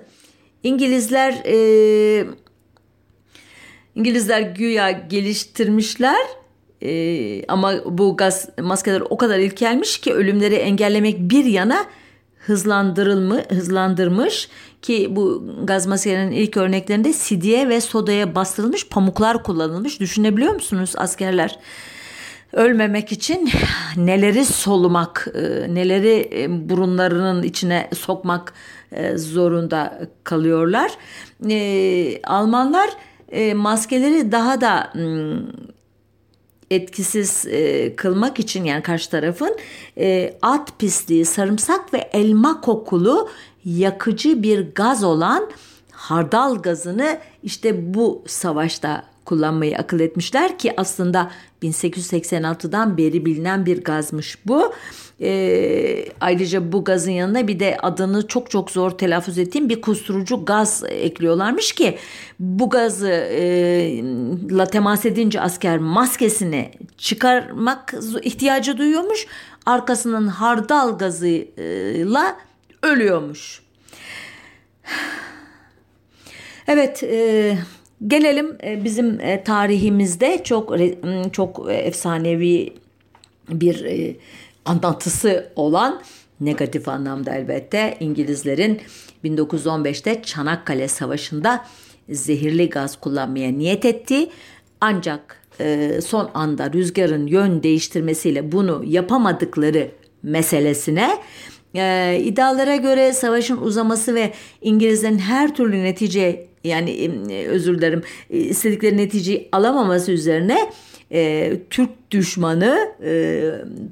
İngilizler 0.64 1.34
e, 1.46 2.28
İngilizler 3.96 4.42
güya 4.42 4.92
geliştirmişler. 4.92 6.28
Ama 7.48 7.74
bu 7.86 8.18
gaz 8.18 8.50
maskeler 8.62 9.04
o 9.10 9.18
kadar 9.18 9.40
ilkelmiş 9.40 9.98
ki 9.98 10.14
ölümleri 10.14 10.56
engellemek 10.56 11.20
bir 11.20 11.46
yana 11.46 11.86
hızlandırılmış, 12.48 13.46
hızlandırmış 13.50 14.50
ki 14.82 15.08
bu 15.16 15.44
gaz 15.64 15.88
maskelerinin 15.88 16.32
ilk 16.32 16.58
örneklerinde 16.58 17.14
sidye 17.14 17.70
ve 17.70 17.82
sodaya 17.82 18.36
bastırılmış 18.36 18.88
pamuklar 18.88 19.44
kullanılmış. 19.44 20.00
Düşünebiliyor 20.00 20.54
musunuz 20.54 20.94
askerler? 20.98 21.60
Ölmemek 22.54 23.12
için 23.12 23.50
neleri 23.98 24.46
solumak, 24.46 25.28
e, 25.34 25.74
neleri 25.74 26.30
e, 26.34 26.70
burunlarının 26.70 27.44
içine 27.44 27.90
sokmak 27.96 28.54
e, 28.92 29.18
zorunda 29.18 30.00
kalıyorlar. 30.24 30.92
Almanlar 32.24 32.90
maskeleri 33.56 34.32
daha 34.32 34.62
da 34.62 34.94
etkisiz 36.72 37.46
e, 37.48 37.96
kılmak 37.96 38.40
için 38.40 38.64
yani 38.64 38.84
karşı 38.84 39.10
tarafın 39.10 39.58
e, 39.98 40.34
at 40.42 40.80
pisliği, 40.80 41.26
sarımsak 41.26 41.94
ve 41.94 41.98
elma 41.98 42.62
kokulu 42.62 43.30
yakıcı 43.66 44.44
bir 44.44 44.74
gaz 44.76 45.04
olan 45.04 45.50
hardal 45.92 46.56
gazını 46.56 47.20
işte 47.44 47.94
bu 47.94 48.24
savaşta 48.28 49.04
kullanmayı 49.26 49.78
akıl 49.78 50.00
etmişler 50.00 50.58
ki 50.58 50.74
aslında 50.78 51.32
1886'dan 51.64 52.98
beri 52.98 53.26
bilinen 53.26 53.66
bir 53.66 53.84
gazmış 53.84 54.38
bu. 54.46 54.74
E, 55.22 56.06
ayrıca 56.22 56.72
bu 56.72 56.84
gazın 56.84 57.12
yanına 57.12 57.48
bir 57.48 57.60
de 57.60 57.78
adını 57.82 58.28
çok 58.28 58.52
çok 58.52 58.72
zor 58.72 58.92
telaffuz 58.92 59.38
ettiğim 59.38 59.70
bir 59.70 59.82
kusturucu 59.82 60.46
gaz 60.46 60.84
ekliyorlarmış 60.90 61.72
ki 61.72 61.98
bu 62.40 62.70
gazı 62.70 63.10
e, 63.10 63.42
la 64.52 64.66
temas 64.66 65.06
edince 65.06 65.42
asker 65.42 65.78
maskesini 65.78 66.72
çıkarmak 66.98 67.94
ihtiyacı 68.22 68.78
duyuyormuş. 68.78 69.28
Arkasının 69.66 70.28
hardal 70.28 70.98
gazıyla 70.98 72.38
ölüyormuş. 72.84 73.62
Evet, 76.68 77.04
e, 77.04 77.58
Gelelim 78.08 78.58
e, 78.64 78.84
bizim 78.84 79.20
e, 79.20 79.44
tarihimizde 79.44 80.44
çok 80.44 80.74
çok 81.32 81.68
efsanevi 81.70 82.74
bir 83.50 83.86
e, 83.86 84.16
anlatısı 84.68 85.52
olan 85.56 86.02
negatif 86.42 86.88
anlamda 86.88 87.36
elbette 87.36 87.98
İngilizlerin 88.00 88.82
1915'te 89.26 90.22
Çanakkale 90.22 90.88
Savaşı'nda 90.88 91.66
zehirli 92.10 92.70
gaz 92.70 93.00
kullanmaya 93.00 93.52
niyet 93.52 93.86
etti. 93.86 94.30
Ancak 94.82 95.42
son 96.06 96.30
anda 96.34 96.74
rüzgarın 96.74 97.28
yön 97.28 97.64
değiştirmesiyle 97.64 98.52
bunu 98.52 98.84
yapamadıkları 98.86 99.92
meselesine 100.24 101.18
e, 101.76 102.18
iddialara 102.24 102.76
göre 102.76 103.14
savaşın 103.14 103.58
uzaması 103.58 104.16
ve 104.16 104.34
İngilizlerin 104.62 105.18
her 105.18 105.56
türlü 105.56 105.84
netice 105.84 106.48
yani 106.64 107.12
özür 107.50 107.78
dilerim 107.78 108.02
istedikleri 108.30 108.98
neticeyi 108.98 109.50
alamaması 109.52 110.12
üzerine 110.12 110.72
e, 111.12 111.54
Türk 111.70 112.12
düşmanı 112.12 112.92
e, 113.04 113.42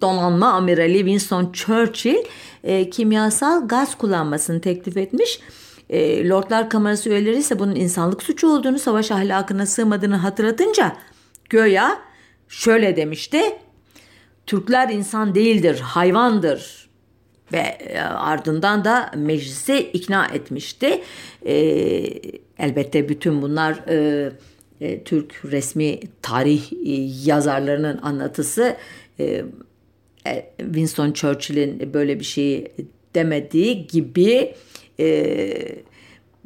donanma 0.02 0.54
amirali 0.54 0.98
Winston 0.98 1.52
Churchill 1.52 2.24
e, 2.64 2.90
kimyasal 2.90 3.68
gaz 3.68 3.98
kullanmasını 3.98 4.62
teklif 4.62 4.98
etmiş. 4.98 5.40
E, 5.90 6.30
Lordlar 6.30 6.70
Kamerası 6.70 7.10
üyeleri 7.10 7.38
ise 7.38 7.60
bunun 7.60 7.76
insanlık 7.76 8.24
suçu 8.24 8.48
olduğunu, 8.48 8.80
savaş 8.80 9.12
ahlakına 9.12 9.66
sığmadığını 9.66 10.16
hatırlatınca 10.16 10.96
göya 11.50 12.00
şöyle 12.48 12.96
demişti. 12.96 13.42
Türkler 14.46 14.90
insan 14.90 15.36
değildir, 15.36 15.80
hayvandır 15.80 16.90
ve 17.54 17.58
e, 17.58 18.00
ardından 18.02 18.86
da 18.86 19.12
meclisi 19.16 19.78
ikna 19.78 20.26
etmişti. 20.26 21.02
E, 21.46 21.56
elbette 22.60 23.10
bütün 23.10 23.42
bunlar 23.42 23.74
e, 23.90 24.32
e, 24.82 25.04
Türk 25.04 25.46
resmi 25.46 26.00
tarih 26.22 26.74
e, 26.74 26.92
yazarlarının 27.30 27.98
anlatısı. 27.98 28.78
E, 29.20 29.44
e 30.28 30.52
Winston 30.58 31.12
Churchill'in 31.12 31.94
böyle 31.94 32.20
bir 32.20 32.26
şeyi 32.26 32.72
demediği 33.16 33.88
gibi 33.88 34.56
e, 35.00 35.54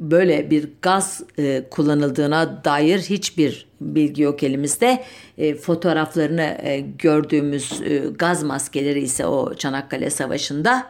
böyle 0.00 0.50
bir 0.50 0.68
gaz 0.82 1.22
e, 1.38 1.64
kullanıldığına 1.70 2.64
dair 2.64 2.98
hiçbir 2.98 3.66
bilgi 3.80 4.22
yok 4.22 4.42
elimizde. 4.42 5.04
E, 5.38 5.54
fotoğraflarını 5.54 6.58
e, 6.62 6.80
gördüğümüz 6.80 7.80
e, 7.84 7.98
gaz 7.98 8.42
maskeleri 8.42 9.00
ise 9.00 9.26
o 9.26 9.54
Çanakkale 9.54 10.10
Savaşı'nda 10.10 10.86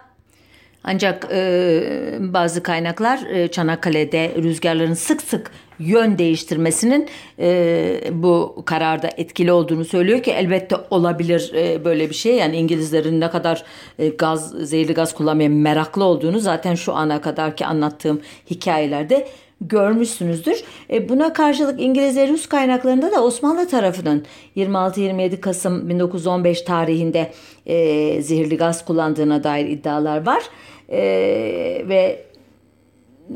ancak 0.85 1.27
e, 1.31 2.19
bazı 2.21 2.63
kaynaklar 2.63 3.27
e, 3.31 3.49
Çanakkale'de 3.49 4.35
rüzgarların 4.43 4.95
sık 4.95 5.23
sık 5.23 5.51
yön 5.81 6.19
değiştirmesinin 6.19 7.09
e, 7.39 8.01
bu 8.13 8.63
kararda 8.67 9.11
etkili 9.17 9.53
olduğunu 9.53 9.85
söylüyor 9.85 10.23
ki 10.23 10.31
elbette 10.31 10.77
olabilir 10.91 11.53
e, 11.55 11.85
böyle 11.85 12.11
bir 12.11 12.15
şey. 12.15 12.37
Yani 12.37 12.57
İngilizlerin 12.57 13.21
ne 13.21 13.31
kadar 13.31 13.65
e, 13.99 14.09
gaz, 14.09 14.51
zehirli 14.51 14.95
gaz 14.95 15.15
kullanmaya 15.15 15.49
meraklı 15.49 16.05
olduğunu 16.05 16.39
zaten 16.39 16.75
şu 16.75 16.95
ana 16.95 17.21
kadar 17.21 17.57
ki 17.57 17.67
anlattığım 17.67 18.21
hikayelerde 18.51 19.29
görmüşsünüzdür. 19.61 20.65
E, 20.91 21.09
buna 21.09 21.33
karşılık 21.33 21.81
İngiliz 21.81 22.17
ve 22.17 22.29
Rus 22.29 22.47
kaynaklarında 22.47 23.13
da 23.13 23.25
Osmanlı 23.25 23.69
tarafının 23.69 24.25
26-27 24.57 25.41
Kasım 25.41 25.89
1915 25.89 26.63
tarihinde 26.63 27.33
e, 27.67 28.23
zehirli 28.23 28.57
gaz 28.57 28.85
kullandığına 28.85 29.45
dair 29.45 29.67
iddialar 29.67 30.27
var. 30.27 30.43
E, 30.89 30.99
ve 31.89 32.30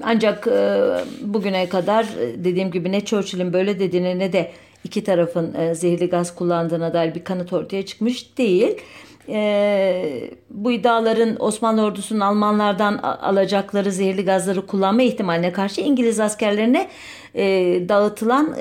ancak 0.02 0.46
e, 0.46 0.90
bugüne 1.20 1.68
kadar 1.68 2.04
e, 2.04 2.44
dediğim 2.44 2.70
gibi 2.70 2.92
ne 2.92 3.04
Churchill'in 3.04 3.52
böyle 3.52 3.78
dediğine 3.78 4.18
ne 4.18 4.32
de 4.32 4.50
iki 4.84 5.04
tarafın 5.04 5.54
e, 5.54 5.74
zehirli 5.74 6.08
gaz 6.08 6.34
kullandığına 6.34 6.94
dair 6.94 7.14
bir 7.14 7.24
kanıt 7.24 7.52
ortaya 7.52 7.86
çıkmış 7.86 8.38
değil. 8.38 8.76
Bu 10.50 10.72
iddiaların 10.72 11.36
Osmanlı 11.38 11.82
ordusunun 11.82 12.20
Almanlardan 12.20 12.98
alacakları 12.98 13.92
zehirli 13.92 14.24
gazları 14.24 14.66
kullanma 14.66 15.02
ihtimaline 15.02 15.52
karşı 15.52 15.80
İngiliz 15.80 16.20
askerlerine 16.20 16.88
dağıtılan 17.88 18.54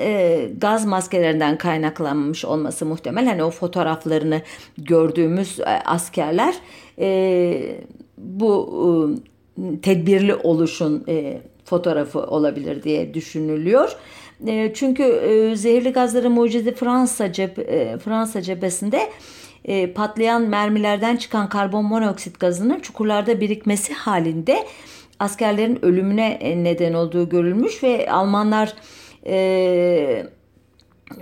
gaz 0.58 0.86
maskelerinden 0.86 1.58
kaynaklanmış 1.58 2.44
olması 2.44 2.86
muhtemel. 2.86 3.26
Hani 3.26 3.44
o 3.44 3.50
fotoğraflarını 3.50 4.42
gördüğümüz 4.78 5.60
askerler 5.84 6.54
bu 8.18 9.18
e, 9.20 9.33
tedbirli 9.82 10.34
oluşun 10.34 11.04
e, 11.08 11.40
fotoğrafı 11.64 12.18
olabilir 12.22 12.82
diye 12.82 13.14
düşünülüyor. 13.14 13.96
E, 14.46 14.74
çünkü 14.74 15.02
e, 15.02 15.56
zehirli 15.56 15.92
gazların 15.92 16.32
mucidi 16.32 16.74
Fransa, 16.74 17.32
cep, 17.32 17.58
e, 17.58 17.98
Fransa 17.98 18.42
cephesinde 18.42 19.10
e, 19.64 19.92
patlayan 19.92 20.42
mermilerden 20.42 21.16
çıkan 21.16 21.48
karbon 21.48 21.84
monoksit 21.84 22.40
gazının 22.40 22.80
çukurlarda 22.80 23.40
birikmesi 23.40 23.94
halinde 23.94 24.66
askerlerin 25.18 25.84
ölümüne 25.84 26.38
neden 26.56 26.94
olduğu 26.94 27.28
görülmüş 27.28 27.82
ve 27.82 28.10
Almanlar 28.10 28.74
e, 29.26 30.26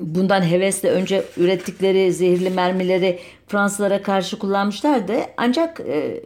bundan 0.00 0.42
hevesle 0.50 0.90
önce 0.90 1.24
ürettikleri 1.36 2.12
zehirli 2.12 2.50
mermileri 2.50 3.18
Fransızlara 3.46 4.02
karşı 4.02 4.38
kullanmışlardı. 4.38 5.14
Ancak 5.36 5.80
e, 5.80 6.22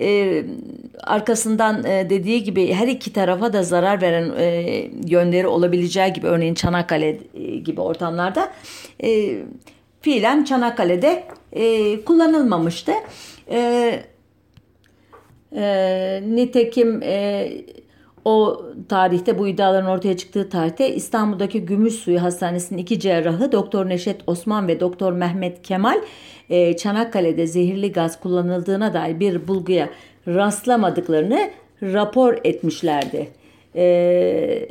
e, 0.00 0.44
arkasından 1.00 1.84
e, 1.84 2.10
dediği 2.10 2.42
gibi 2.42 2.72
her 2.72 2.88
iki 2.88 3.12
tarafa 3.12 3.52
da 3.52 3.62
zarar 3.62 4.02
veren 4.02 4.32
e, 4.38 4.90
yönleri 5.06 5.46
olabileceği 5.46 6.12
gibi 6.12 6.26
örneğin 6.26 6.54
Çanakkale 6.54 7.18
e, 7.34 7.56
gibi 7.56 7.80
ortamlarda 7.80 8.52
e, 9.02 9.38
fiilen 10.00 10.44
Çanakkale'de 10.44 11.24
e, 11.52 12.00
kullanılmamıştı. 12.04 12.92
E, 13.50 13.92
e, 15.56 16.22
nitekim 16.26 17.02
e, 17.02 17.48
o 18.26 18.62
tarihte 18.88 19.38
bu 19.38 19.48
iddiaların 19.48 19.90
ortaya 19.90 20.16
çıktığı 20.16 20.48
tarihte 20.48 20.94
İstanbul'daki 20.94 21.66
Gümüşsuyu 21.66 22.22
Hastanesi'nin 22.22 22.78
iki 22.78 23.00
cerrahı 23.00 23.52
Doktor 23.52 23.88
Neşet 23.88 24.20
Osman 24.26 24.68
ve 24.68 24.80
Doktor 24.80 25.12
Mehmet 25.12 25.62
Kemal 25.62 26.00
e, 26.50 26.76
Çanakkale'de 26.76 27.46
zehirli 27.46 27.92
gaz 27.92 28.20
kullanıldığına 28.20 28.94
dair 28.94 29.20
bir 29.20 29.48
bulguya 29.48 29.88
rastlamadıklarını 30.28 31.50
rapor 31.82 32.38
etmişlerdi. 32.44 33.28
E, 33.76 34.68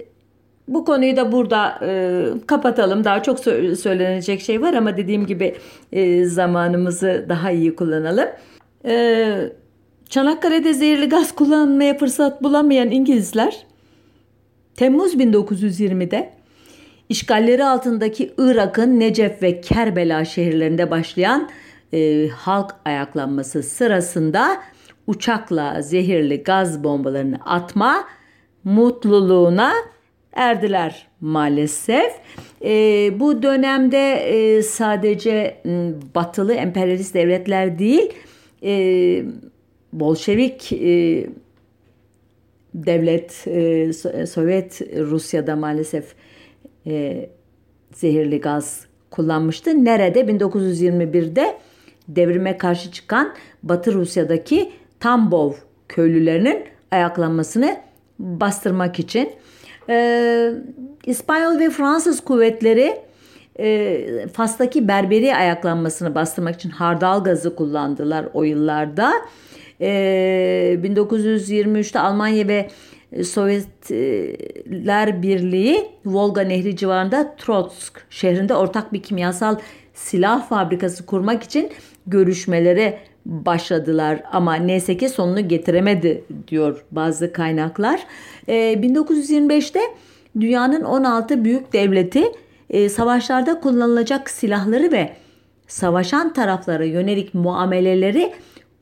bu 0.68 0.86
konuyu 0.86 1.18
da 1.18 1.32
burada 1.32 1.80
e, 1.82 2.24
kapatalım. 2.48 3.04
Daha 3.04 3.24
çok 3.24 3.40
söylenecek 3.80 4.42
şey 4.42 4.62
var 4.62 4.74
ama 4.74 4.98
dediğim 4.98 5.26
gibi 5.26 5.56
e, 5.92 6.26
zamanımızı 6.26 7.26
daha 7.30 7.52
iyi 7.52 7.76
kullanalım. 7.76 8.30
E, 8.86 9.50
Çanakkale'de 10.10 10.74
zehirli 10.74 11.10
gaz 11.10 11.36
kullanmaya 11.36 11.98
fırsat 11.98 12.44
bulamayan 12.44 12.92
İngilizler 12.92 13.66
Temmuz 14.76 15.16
1920'de 15.16 16.34
işgalleri 17.10 17.66
altındaki 17.66 18.34
Irak'ın 18.38 19.00
Necef 19.00 19.44
ve 19.44 19.62
Kerbela 19.62 20.26
şehirlerinde 20.26 20.92
başlayan 20.92 21.50
e, 21.94 22.28
halk 22.28 22.76
ayaklanması 22.86 23.64
sırasında 23.64 24.58
uçakla 25.08 25.82
zehirli 25.82 26.44
gaz 26.44 26.84
bombalarını 26.84 27.38
atma 27.46 28.04
mutluluğuna 28.64 29.74
erdiler 30.34 31.08
maalesef. 31.22 32.14
E, 32.66 32.70
bu 33.20 33.44
dönemde 33.44 34.14
e, 34.14 34.62
sadece 34.62 35.62
batılı 36.16 36.54
emperyalist 36.54 37.14
devletler 37.14 37.80
değil, 37.80 38.14
e, 38.64 39.24
Bolşevik 40.00 40.74
e, 40.74 41.28
devlet 42.74 43.48
e, 43.48 43.94
Sovyet 44.28 44.82
Rusya'da 44.98 45.56
maalesef 45.56 46.16
e, 46.88 47.30
zehirli 47.94 48.42
gaz 48.42 48.86
kullanmıştı. 49.12 49.86
Nerede? 49.86 50.22
1921'de 50.22 51.58
devrime 52.08 52.58
karşı 52.58 52.92
çıkan 52.92 53.34
Batı 53.64 53.94
Rusya'daki 53.94 54.72
Tambov 55.00 55.54
köylülerinin 55.88 56.64
ayaklanmasını 56.92 57.78
bastırmak 58.20 59.00
için. 59.00 59.30
E, 59.90 60.52
İspanyol 61.06 61.60
ve 61.60 61.70
Fransız 61.70 62.22
kuvvetleri 62.22 62.98
e, 63.60 64.28
Fas'taki 64.34 64.88
Berberi 64.88 65.36
ayaklanmasını 65.36 66.16
bastırmak 66.16 66.56
için 66.56 66.70
hardal 66.70 67.24
gazı 67.24 67.56
kullandılar 67.56 68.26
o 68.34 68.44
yıllarda. 68.44 69.14
E, 69.82 70.80
1923'te 70.84 72.00
Almanya 72.00 72.48
ve 72.48 72.70
Sovyetler 73.24 75.22
Birliği 75.22 75.88
Volga 76.06 76.42
Nehri 76.42 76.76
civarında 76.76 77.36
Trotsk 77.36 78.06
şehrinde 78.10 78.56
ortak 78.56 78.94
bir 78.94 79.04
kimyasal 79.04 79.56
silah 79.94 80.50
fabrikası 80.50 81.06
kurmak 81.06 81.44
için 81.44 81.72
görüşmelere 82.08 83.00
başladılar 83.26 84.24
ama 84.32 84.56
neyse 84.56 84.98
ki 84.98 85.10
sonunu 85.10 85.48
getiremedi 85.48 86.24
diyor 86.48 86.86
bazı 86.92 87.34
kaynaklar. 87.34 88.00
E, 88.48 88.54
1925'te 88.54 89.80
dünyanın 90.40 90.82
16 90.82 91.46
büyük 91.46 91.74
devleti 91.74 92.24
e, 92.70 92.90
savaşlarda 92.90 93.60
kullanılacak 93.60 94.30
silahları 94.30 94.92
ve 94.92 95.10
savaşan 95.68 96.34
taraflara 96.34 96.86
yönelik 96.86 97.34
muameleleri 97.34 98.34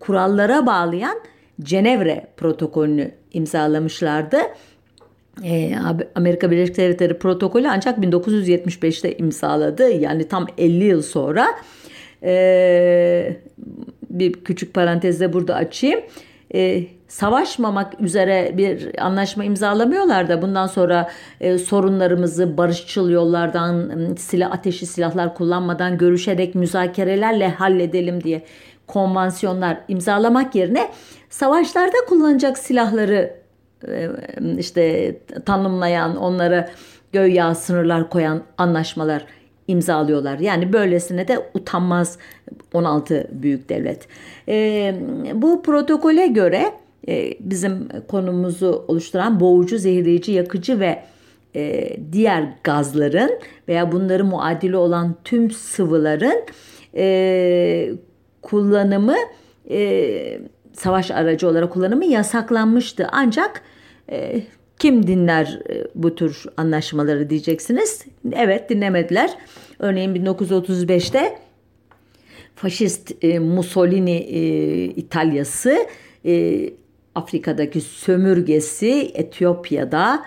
kurallara 0.05 0.65
bağlayan 0.65 1.19
Cenevre 1.61 2.27
protokolünü 2.37 3.11
imzalamışlardı. 3.33 4.37
E, 5.43 5.75
Amerika 6.15 6.51
Birleşik 6.51 6.77
Devletleri 6.77 7.19
protokolü 7.19 7.69
ancak 7.69 7.99
1975'te 7.99 9.17
imzaladı. 9.17 9.89
Yani 9.89 10.27
tam 10.27 10.47
50 10.57 10.83
yıl 10.83 11.01
sonra. 11.01 11.47
E, 12.23 13.37
bir 14.09 14.33
küçük 14.33 14.73
parantezde 14.73 15.33
burada 15.33 15.55
açayım. 15.55 15.99
E, 16.55 16.83
savaşmamak 17.07 18.01
üzere 18.01 18.51
bir 18.57 19.01
anlaşma 19.05 19.43
imzalamıyorlar 19.43 20.29
da 20.29 20.41
bundan 20.41 20.67
sonra 20.67 21.09
e, 21.41 21.57
sorunlarımızı 21.57 22.57
barışçıl 22.57 23.09
yollardan 23.09 23.91
silah 24.17 24.51
ateşi 24.51 24.85
silahlar 24.85 25.35
kullanmadan 25.35 25.97
görüşerek 25.97 26.55
müzakerelerle 26.55 27.49
halledelim 27.49 28.23
diye 28.23 28.43
konvansiyonlar 28.87 29.77
imzalamak 29.87 30.55
yerine 30.55 30.91
savaşlarda 31.29 31.97
kullanacak 32.09 32.57
silahları 32.57 33.33
e, 33.87 34.09
işte 34.57 35.15
tanımlayan, 35.45 36.15
onlara 36.15 36.69
göya 37.11 37.55
sınırlar 37.55 38.09
koyan 38.09 38.43
anlaşmalar 38.57 39.25
imzalıyorlar. 39.67 40.39
Yani 40.39 40.73
böylesine 40.73 41.27
de 41.27 41.39
utanmaz 41.53 42.17
16 42.73 43.27
büyük 43.31 43.69
devlet. 43.69 44.07
E, 44.47 44.95
bu 45.33 45.63
protokole 45.63 46.27
göre 46.27 46.73
e, 47.07 47.33
bizim 47.39 47.87
konumuzu 48.07 48.85
oluşturan 48.87 49.39
boğucu, 49.39 49.77
zehirleyici, 49.77 50.31
yakıcı 50.31 50.79
ve 50.79 51.03
e, 51.55 51.97
diğer 52.11 52.53
gazların 52.63 53.39
veya 53.67 53.91
bunları 53.91 54.25
muadili 54.25 54.77
olan 54.77 55.15
tüm 55.23 55.51
sıvıların 55.51 56.43
e, 56.95 57.89
kullanımı 58.43 59.15
e, 59.69 60.39
savaş 60.73 61.11
aracı 61.11 61.47
olarak 61.47 61.73
kullanımı 61.73 62.05
yasaklanmıştı. 62.05 63.07
Ancak 63.11 63.61
e, 64.11 64.43
kim 64.79 65.07
dinler 65.07 65.59
e, 65.69 65.87
bu 65.95 66.15
tür 66.15 66.45
anlaşmaları 66.57 67.29
diyeceksiniz. 67.29 68.05
Evet 68.31 68.69
dinlemediler. 68.69 69.31
Örneğin 69.79 70.15
1935'te 70.15 71.39
faşist 72.55 73.23
e, 73.23 73.39
Mussolini 73.39 74.17
e, 74.17 74.83
İtalyası 74.85 75.77
e, 76.25 76.69
Afrika'daki 77.15 77.81
sömürgesi 77.81 79.11
Etiyopya'da 79.13 80.23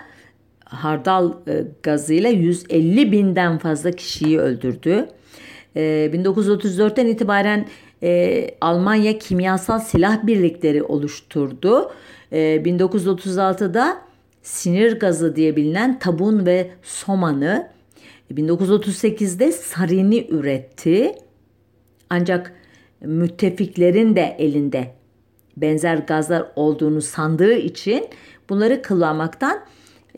hardal 0.65 1.31
e, 1.47 1.63
gazıyla 1.83 2.29
150 2.29 3.11
binden 3.11 3.57
fazla 3.57 3.91
kişiyi 3.91 4.39
öldürdü. 4.39 5.07
E, 5.75 5.81
1934'ten 6.13 7.07
itibaren 7.07 7.67
e, 8.03 8.49
Almanya 8.61 9.19
kimyasal 9.19 9.79
silah 9.79 10.27
birlikleri 10.27 10.83
oluşturdu. 10.83 11.91
E, 12.31 12.37
1936'da 12.37 14.01
sinir 14.41 14.99
gazı 14.99 15.35
diye 15.35 15.55
bilinen 15.55 15.99
tabun 15.99 16.45
ve 16.45 16.71
somanı 16.83 17.69
1938'de 18.33 19.51
sarini 19.51 20.27
üretti. 20.29 21.11
Ancak 22.09 22.53
müttefiklerin 23.01 24.15
de 24.15 24.35
elinde 24.39 24.93
benzer 25.57 25.97
gazlar 25.97 26.45
olduğunu 26.55 27.01
sandığı 27.01 27.53
için 27.53 28.07
bunları 28.49 28.81
kullanmaktan 28.81 29.65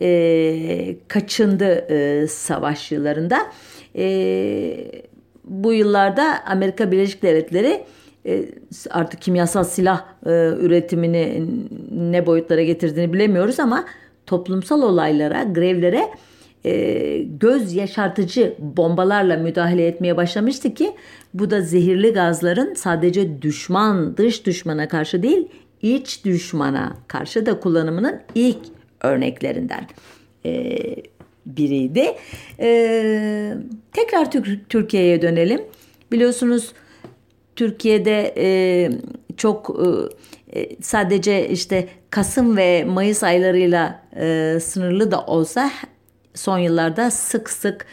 e, 0.01 0.95
kaçındı 1.07 1.65
e, 1.91 2.27
savaş 2.27 2.91
yıllarında. 2.91 3.51
E, 3.95 5.08
bu 5.49 5.73
yıllarda 5.73 6.45
Amerika 6.45 6.91
Birleşik 6.91 7.23
Devletleri 7.23 7.83
e, 8.25 8.45
artık 8.89 9.21
kimyasal 9.21 9.63
silah 9.63 10.05
e, 10.25 10.29
üretimini 10.59 11.43
ne 11.91 12.25
boyutlara 12.25 12.63
getirdiğini 12.63 13.13
bilemiyoruz 13.13 13.59
ama 13.59 13.85
toplumsal 14.25 14.81
olaylara, 14.81 15.43
grevlere 15.43 16.09
e, 16.65 17.17
göz 17.39 17.73
yaşartıcı 17.73 18.55
bombalarla 18.59 19.37
müdahale 19.37 19.87
etmeye 19.87 20.17
başlamıştı 20.17 20.73
ki 20.73 20.91
bu 21.33 21.51
da 21.51 21.61
zehirli 21.61 22.13
gazların 22.13 22.73
sadece 22.73 23.41
düşman, 23.41 24.17
dış 24.17 24.45
düşmana 24.45 24.87
karşı 24.87 25.23
değil, 25.23 25.47
iç 25.81 26.25
düşmana 26.25 26.95
karşı 27.07 27.45
da 27.45 27.59
kullanımının 27.59 28.21
ilk 28.35 28.59
örneklerinden 29.01 29.87
biriydi. 31.45 32.15
E, 32.59 33.53
tekrar 33.93 34.31
Türkiye'ye 34.69 35.21
dönelim. 35.21 35.61
Biliyorsunuz 36.11 36.73
Türkiye'de 37.55 38.33
e, 38.37 38.89
çok 39.37 39.79
e, 40.55 40.81
sadece 40.81 41.49
işte 41.49 41.87
Kasım 42.09 42.57
ve 42.57 42.83
Mayıs 42.83 43.23
aylarıyla 43.23 44.03
e, 44.15 44.57
sınırlı 44.61 45.11
da 45.11 45.25
olsa 45.25 45.71
son 46.33 46.57
yıllarda 46.57 47.11
sık 47.11 47.49
sık 47.49 47.85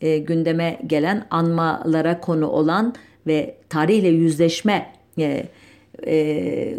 e, 0.00 0.18
gündeme 0.18 0.80
gelen 0.86 1.26
anmalara 1.30 2.20
konu 2.20 2.46
olan 2.46 2.94
ve 3.26 3.56
tarihle 3.68 4.08
yüzleşme 4.08 4.92
e, 5.18 5.46
e, 6.06 6.78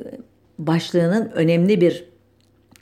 başlığının 0.60 1.32
önemli 1.34 1.82
bir 1.82 2.06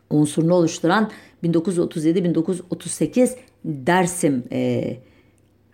unsurunu 0.10 0.54
oluşturan 0.54 1.12
1937-1938 1.44 3.36
Dersim 3.66 4.44
e, 4.52 4.98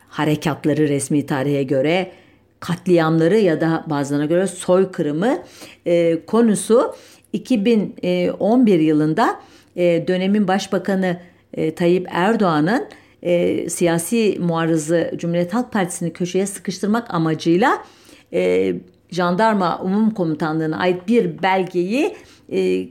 harekatları 0.08 0.88
resmi 0.88 1.26
tarihe 1.26 1.64
göre 1.64 2.12
katliamları 2.60 3.38
ya 3.38 3.62
da 3.62 3.84
bazılarına 3.90 4.26
göre 4.26 4.48
soykırımı 4.48 5.38
e, 5.86 6.26
konusu 6.26 6.96
2011 7.34 8.80
yılında 8.80 9.40
e, 9.76 10.08
dönemin 10.08 10.48
başbakanı 10.48 11.18
e, 11.54 11.76
Tayyip 11.76 12.08
Erdoğan'ın 12.12 12.88
e, 13.24 13.70
siyasi 13.70 14.38
muarızı 14.40 15.12
Cumhuriyet 15.18 15.54
Halk 15.54 15.72
Partisi'ni 15.72 16.14
köşeye 16.14 16.46
sıkıştırmak 16.46 17.14
amacıyla 17.14 17.84
e, 18.34 18.74
Jandarma 19.12 19.80
Umum 19.84 20.12
Komutanlığı'na 20.12 20.78
ait 20.78 21.08
bir 21.08 21.44
belgeyi 21.44 22.16
e, 22.54 22.90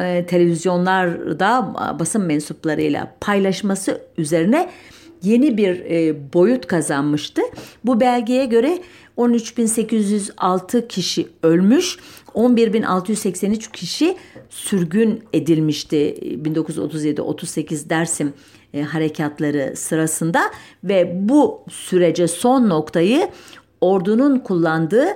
e, 0.00 0.26
televizyonlarda 0.26 1.74
basın 1.98 2.22
mensuplarıyla 2.22 3.14
paylaşması 3.20 4.02
üzerine 4.18 4.70
yeni 5.22 5.56
bir 5.56 5.80
e, 5.80 6.16
boyut 6.32 6.66
kazanmıştı. 6.66 7.42
Bu 7.84 8.00
belgeye 8.00 8.46
göre 8.46 8.78
13.806 9.18 10.88
kişi 10.88 11.26
ölmüş, 11.42 11.98
11.683 12.34 13.72
kişi 13.72 14.16
sürgün 14.50 15.22
edilmişti 15.32 16.16
1937-38 16.44 17.90
Dersim 17.90 18.32
harekatları 18.90 19.76
sırasında 19.76 20.40
ve 20.84 21.28
bu 21.28 21.64
sürece 21.70 22.28
son 22.28 22.68
noktayı 22.68 23.28
ordunun 23.80 24.38
kullandığı 24.38 25.06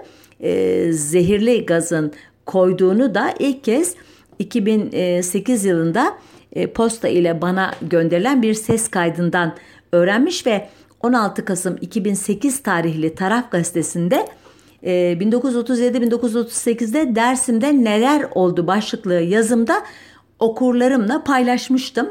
zehirli 0.91 1.67
gazın 1.67 2.13
koyduğunu 2.49 3.15
da 3.15 3.35
ilk 3.39 3.65
kez 3.65 3.95
2008 4.39 5.65
yılında 5.65 6.19
e, 6.53 6.67
posta 6.67 7.09
ile 7.09 7.43
bana 7.43 7.75
gönderilen 7.83 8.43
bir 8.43 8.55
ses 8.55 8.89
kaydından 8.89 9.55
öğrenmiş 9.93 10.47
ve 10.47 10.69
16 11.03 11.45
Kasım 11.45 11.79
2008 11.81 12.63
tarihli 12.63 13.15
Taraf 13.15 13.51
Gazetesi'nde 13.51 14.27
1937-1938'de 14.83 17.01
e, 17.01 17.15
Dersim'de 17.15 17.85
neler 17.85 18.27
oldu 18.35 18.67
başlıklı 18.67 19.15
yazımda 19.15 19.83
okurlarımla 20.39 21.25
paylaşmıştım. 21.25 22.09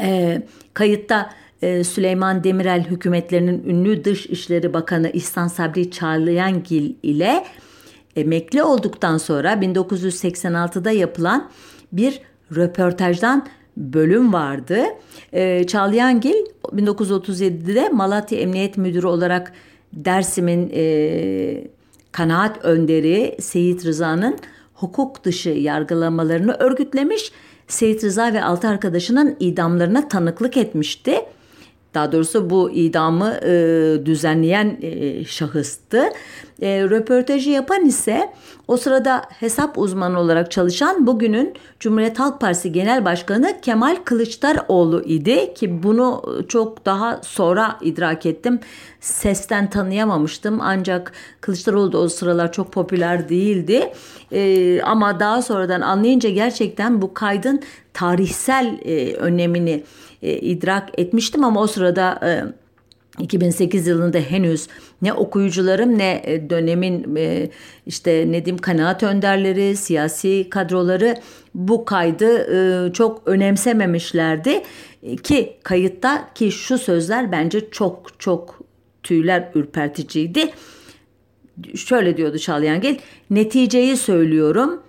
E, 0.00 0.42
kayıtta 0.74 1.30
e, 1.62 1.84
Süleyman 1.84 2.44
Demirel 2.44 2.84
hükümetlerinin 2.84 3.68
ünlü 3.68 4.04
Dışişleri 4.04 4.72
Bakanı 4.72 5.10
İhsan 5.10 5.48
Sabri 5.48 5.90
Çağlayangil 5.90 6.94
ile 7.02 7.44
emekli 8.16 8.62
olduktan 8.62 9.18
sonra 9.18 9.52
1986'da 9.52 10.90
yapılan 10.90 11.50
bir 11.92 12.20
röportajdan 12.56 13.46
bölüm 13.76 14.32
vardı. 14.32 14.78
E, 15.32 15.66
Çağlayangil 15.66 16.34
1937'de 16.64 17.88
Malatya 17.88 18.38
Emniyet 18.38 18.76
Müdürü 18.76 19.06
olarak 19.06 19.52
Dersim'in 19.92 20.70
e, 20.74 21.64
kanaat 22.12 22.64
önderi 22.64 23.36
Seyit 23.40 23.86
Rıza'nın 23.86 24.38
hukuk 24.74 25.24
dışı 25.24 25.50
yargılamalarını 25.50 26.52
örgütlemiş. 26.52 27.32
Seyit 27.68 28.04
Rıza 28.04 28.32
ve 28.32 28.44
altı 28.44 28.68
arkadaşının 28.68 29.36
idamlarına 29.40 30.08
tanıklık 30.08 30.56
etmişti. 30.56 31.14
Daha 31.94 32.12
doğrusu 32.12 32.50
bu 32.50 32.70
idamı 32.70 33.30
e, 33.30 34.06
düzenleyen 34.06 34.78
e, 34.82 35.24
şahıstı. 35.24 36.02
E, 36.62 36.82
röportajı 36.82 37.50
yapan 37.50 37.86
ise 37.86 38.32
o 38.68 38.76
sırada 38.76 39.22
hesap 39.40 39.78
uzmanı 39.78 40.20
olarak 40.20 40.50
çalışan 40.50 41.06
bugünün 41.06 41.54
Cumhuriyet 41.80 42.18
Halk 42.18 42.40
Partisi 42.40 42.72
Genel 42.72 43.04
Başkanı 43.04 43.60
Kemal 43.62 43.96
Kılıçdaroğlu 44.04 45.02
idi 45.02 45.54
ki 45.54 45.82
bunu 45.82 46.22
çok 46.48 46.86
daha 46.86 47.20
sonra 47.22 47.78
idrak 47.80 48.26
ettim. 48.26 48.60
Sesten 49.00 49.70
tanıyamamıştım 49.70 50.58
ancak 50.60 51.12
Kılıçdaroğlu 51.40 51.92
da 51.92 51.98
o 51.98 52.08
sıralar 52.08 52.52
çok 52.52 52.72
popüler 52.72 53.28
değildi. 53.28 53.92
E, 54.32 54.82
ama 54.82 55.20
daha 55.20 55.42
sonradan 55.42 55.80
anlayınca 55.80 56.30
gerçekten 56.30 57.02
bu 57.02 57.14
kaydın 57.14 57.62
tarihsel 57.94 58.78
e, 58.84 59.14
önemini 59.14 59.82
e, 60.22 60.38
idrak 60.38 61.00
etmiştim 61.00 61.44
ama 61.44 61.60
o 61.60 61.66
sırada 61.66 62.20
e, 62.24 62.44
2008 63.18 63.86
yılında 63.86 64.18
henüz 64.18 64.68
ne 65.02 65.12
okuyucularım 65.12 65.98
ne 65.98 66.22
e, 66.24 66.50
dönemin 66.50 67.16
e, 67.16 67.50
işte 67.86 68.24
ne 68.28 68.44
diyeyim 68.44 68.58
kanaat 68.58 69.02
önderleri, 69.02 69.76
siyasi 69.76 70.50
kadroları 70.50 71.16
bu 71.54 71.84
kaydı 71.84 72.56
e, 72.88 72.92
çok 72.92 73.22
önemsememişlerdi 73.26 74.62
ki 75.22 75.56
kayıtta 75.62 76.28
ki 76.34 76.52
şu 76.52 76.78
sözler 76.78 77.32
bence 77.32 77.70
çok 77.70 78.10
çok 78.18 78.60
tüyler 79.02 79.50
ürperticiydi. 79.54 80.50
Şöyle 81.74 82.16
diyordu 82.16 82.38
Çağlayangil, 82.38 82.98
neticeyi 83.30 83.96
söylüyorum 83.96 84.82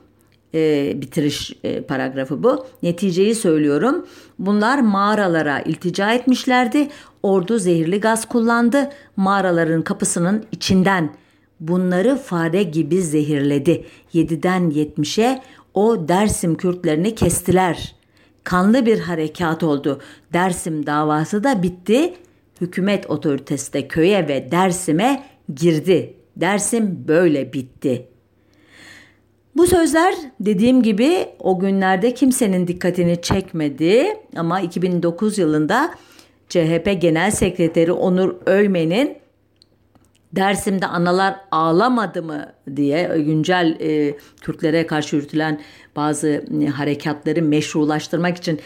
e, 0.54 0.94
bitiriş 1.02 1.54
e, 1.64 1.82
paragrafı 1.82 2.44
bu. 2.44 2.66
Neticeyi 2.84 3.36
söylüyorum. 3.36 4.06
Bunlar 4.40 4.80
mağaralara 4.80 5.60
iltica 5.62 6.14
etmişlerdi. 6.14 6.88
Ordu 7.24 7.58
zehirli 7.58 8.00
gaz 8.00 8.28
kullandı. 8.28 8.90
Mağaraların 9.16 9.82
kapısının 9.82 10.46
içinden 10.52 11.14
bunları 11.60 12.16
fare 12.16 12.64
gibi 12.64 13.02
zehirledi. 13.02 13.86
7'den 14.14 14.72
70'e 14.72 15.42
o 15.74 16.08
Dersim 16.08 16.56
Kürtlerini 16.56 17.16
kestiler. 17.16 17.96
Kanlı 18.44 18.86
bir 18.86 19.00
harekat 19.00 19.64
oldu. 19.64 20.02
Dersim 20.34 20.86
davası 20.86 21.44
da 21.44 21.64
bitti. 21.64 22.14
Hükümet 22.62 23.10
otoritesi 23.10 23.74
de 23.74 23.88
köye 23.88 24.28
ve 24.28 24.52
Dersim'e 24.52 25.24
girdi. 25.56 26.14
Dersim 26.38 27.06
böyle 27.08 27.54
bitti.'' 27.54 28.13
Bu 29.56 29.68
sözler 29.68 30.16
dediğim 30.40 30.84
gibi 30.84 31.28
o 31.40 31.60
günlerde 31.60 32.14
kimsenin 32.14 32.68
dikkatini 32.68 33.22
çekmedi 33.22 34.06
ama 34.36 34.62
2009 34.62 35.38
yılında 35.38 35.94
CHP 36.50 37.02
Genel 37.02 37.32
Sekreteri 37.32 37.92
Onur 37.92 38.36
Ölmen'in 38.46 39.18
Dersim'de 40.34 40.88
analar 40.88 41.36
ağlamadı 41.52 42.24
mı 42.24 42.46
diye 42.76 43.12
güncel 43.18 43.78
e, 43.80 44.18
Kürtlere 44.42 44.88
karşı 44.88 45.16
yürütülen 45.16 45.62
bazı 45.96 46.46
e, 46.62 46.66
harekatları 46.66 47.42
meşrulaştırmak 47.42 48.38
için 48.38 48.60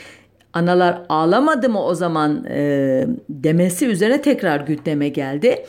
analar 0.54 1.02
ağlamadı 1.10 1.70
mı 1.70 1.84
o 1.84 1.96
zaman 1.96 2.46
e, 2.46 3.08
demesi 3.30 3.86
üzerine 3.86 4.22
tekrar 4.22 4.60
gündeme 4.60 5.10
geldi. 5.10 5.66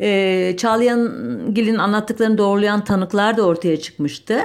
E, 0.00 0.54
Çağlayan 0.56 1.10
Gil'in 1.54 1.78
anlattıklarını 1.78 2.38
doğrulayan 2.38 2.84
tanıklar 2.84 3.36
da 3.36 3.42
ortaya 3.42 3.80
çıkmıştı. 3.80 4.38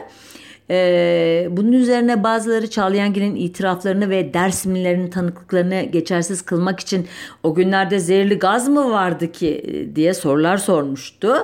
Ee, 0.74 1.48
bunun 1.52 1.72
üzerine 1.72 2.24
bazıları 2.24 2.70
Çağlayangil'in 2.70 3.36
itiraflarını 3.36 4.10
ve 4.10 4.34
Dersimlilerin 4.34 5.08
tanıklıklarını 5.08 5.82
geçersiz 5.82 6.42
kılmak 6.42 6.80
için 6.80 7.08
o 7.44 7.54
günlerde 7.54 8.00
zehirli 8.00 8.40
gaz 8.40 8.68
mı 8.68 8.92
vardı 8.92 9.32
ki 9.32 9.90
diye 9.96 10.14
sorular 10.14 10.58
sormuştu. 10.58 11.36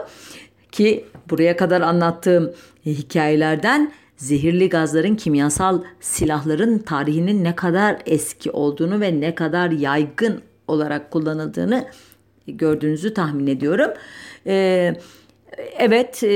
Ki 0.72 1.06
buraya 1.30 1.58
kadar 1.58 1.82
anlattığım 1.82 2.54
hikayelerden 2.86 3.92
zehirli 4.18 4.70
gazların 4.70 5.16
kimyasal 5.16 5.82
silahların 6.00 6.80
tarihinin 6.80 7.44
ne 7.44 7.56
kadar 7.56 7.98
eski 8.06 8.52
olduğunu 8.52 9.02
ve 9.02 9.20
ne 9.20 9.36
kadar 9.36 9.72
yaygın 9.72 10.42
olarak 10.68 11.12
kullanıldığını 11.12 11.88
gördüğünüzü 12.48 13.14
tahmin 13.14 13.48
ediyorum. 13.48 13.92
Ee, 14.48 14.96
evet 15.78 16.24
e, 16.24 16.28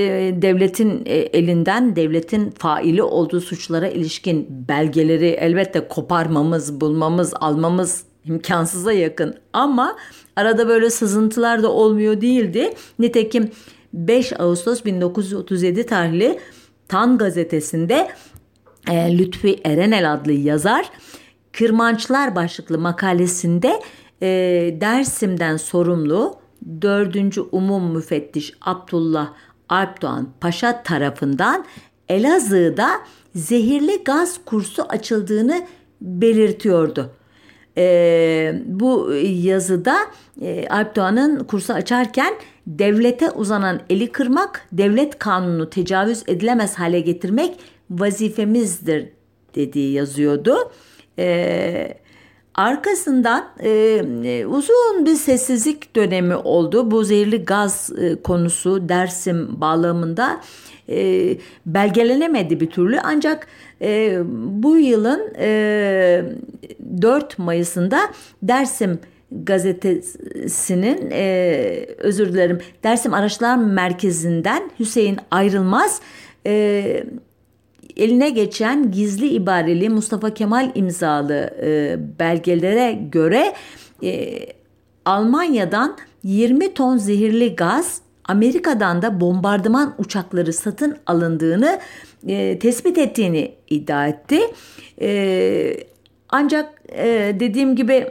devletin 0.41 1.01
e, 1.05 1.15
elinden 1.15 1.95
devletin 1.95 2.51
faili 2.51 3.03
olduğu 3.03 3.41
suçlara 3.41 3.87
ilişkin 3.87 4.47
belgeleri 4.67 5.27
elbette 5.27 5.87
koparmamız, 5.87 6.81
bulmamız, 6.81 7.33
almamız 7.33 8.03
imkansıza 8.25 8.91
yakın. 8.93 9.35
Ama 9.53 9.97
arada 10.35 10.67
böyle 10.67 10.89
sızıntılar 10.89 11.63
da 11.63 11.71
olmuyor 11.71 12.21
değildi. 12.21 12.73
Nitekim 12.99 13.51
5 13.93 14.39
Ağustos 14.39 14.85
1937 14.85 15.85
tarihli 15.85 16.39
Tan 16.87 17.17
gazetesinde 17.17 18.07
e, 18.91 19.17
Lütfi 19.17 19.59
Erenel 19.65 20.13
adlı 20.13 20.31
yazar 20.31 20.91
Kırmançlar 21.51 22.35
başlıklı 22.35 22.77
makalesinde 22.79 23.81
e, 24.21 24.27
Dersim'den 24.81 25.57
sorumlu 25.57 26.35
4. 26.81 27.37
Umum 27.51 27.93
Müfettiş 27.93 28.53
Abdullah 28.61 29.33
Alpdoğan 29.69 30.29
Paşa 30.41 30.83
tarafından 30.83 31.65
Elazığ'da 32.09 32.89
zehirli 33.35 34.03
gaz 34.03 34.39
kursu 34.45 34.83
açıldığını 34.83 35.67
belirtiyordu. 36.01 37.11
E, 37.77 38.61
bu 38.65 39.13
yazıda 39.23 39.97
e, 40.41 40.67
Alp 40.67 40.95
Doğan'ın 40.95 41.43
kursu 41.43 41.73
açarken 41.73 42.33
devlete 42.67 43.31
uzanan 43.31 43.81
eli 43.89 44.11
kırmak, 44.11 44.67
devlet 44.71 45.19
kanunu 45.19 45.69
tecavüz 45.69 46.23
edilemez 46.27 46.75
hale 46.79 46.99
getirmek 46.99 47.59
vazifemizdir 47.89 49.09
dediği 49.55 49.93
yazıyordu. 49.93 50.71
E, 51.19 52.00
arkasından 52.55 53.45
e, 53.63 54.45
uzun 54.45 55.05
bir 55.05 55.15
sessizlik 55.15 55.95
dönemi 55.95 56.35
oldu. 56.35 56.91
Bu 56.91 57.03
zehirli 57.03 57.45
gaz 57.45 57.91
e, 58.01 58.21
konusu 58.21 58.89
Dersim 58.89 59.61
bağlamında 59.61 60.41
e, 60.89 61.37
belgelenemedi 61.65 62.59
bir 62.59 62.69
türlü 62.69 62.99
ancak 62.99 63.47
e, 63.81 64.19
bu 64.63 64.77
yılın 64.77 65.33
e, 65.39 66.23
4 67.01 67.39
Mayıs'ında 67.39 67.99
Dersim 68.43 68.99
gazetesinin 69.31 71.09
e, 71.11 71.85
özür 71.97 72.33
dilerim 72.33 72.59
Dersim 72.83 73.13
Araştırma 73.13 73.55
Merkezi'nden 73.55 74.71
Hüseyin 74.79 75.17
Ayrılmaz 75.31 76.01
e, 76.45 77.03
eline 77.97 78.29
geçen 78.29 78.91
gizli 78.91 79.27
ibareli 79.27 79.89
Mustafa 79.89 80.33
Kemal 80.33 80.71
imzalı 80.75 81.53
e, 81.63 81.99
belgelere 82.19 82.91
göre 83.11 83.53
e, 84.03 84.39
Almanya'dan 85.05 85.97
20 86.23 86.73
ton 86.73 86.97
zehirli 86.97 87.55
gaz 87.55 88.01
Amerika'dan 88.23 89.01
da 89.01 89.21
bombardıman 89.21 89.95
uçakları 89.97 90.53
satın 90.53 90.97
alındığını 91.05 91.79
e, 92.27 92.59
tespit 92.59 92.97
ettiğini 92.97 93.55
iddia 93.69 94.07
etti. 94.07 94.39
E, 95.01 95.77
ancak 96.29 96.81
e, 96.89 97.35
dediğim 97.39 97.75
gibi 97.75 98.07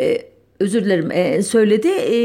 e, 0.00 0.18
özür 0.60 0.84
dilerim 0.84 1.10
e, 1.10 1.42
söyledi. 1.42 1.88
E, 1.88 2.16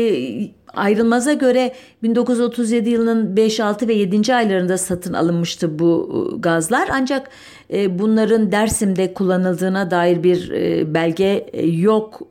ayrılmaza 0.73 1.33
göre 1.33 1.73
1937 2.03 2.89
yılının 2.89 3.37
5, 3.37 3.59
6 3.59 3.87
ve 3.87 3.93
7. 3.93 4.35
aylarında 4.35 4.77
satın 4.77 5.13
alınmıştı 5.13 5.79
bu 5.79 6.09
e, 6.35 6.37
gazlar. 6.37 6.89
Ancak 6.91 7.29
e, 7.73 7.99
bunların 7.99 8.51
Dersim'de 8.51 9.13
kullanıldığına 9.13 9.91
dair 9.91 10.23
bir 10.23 10.51
e, 10.51 10.93
belge 10.93 11.49
yok 11.63 12.21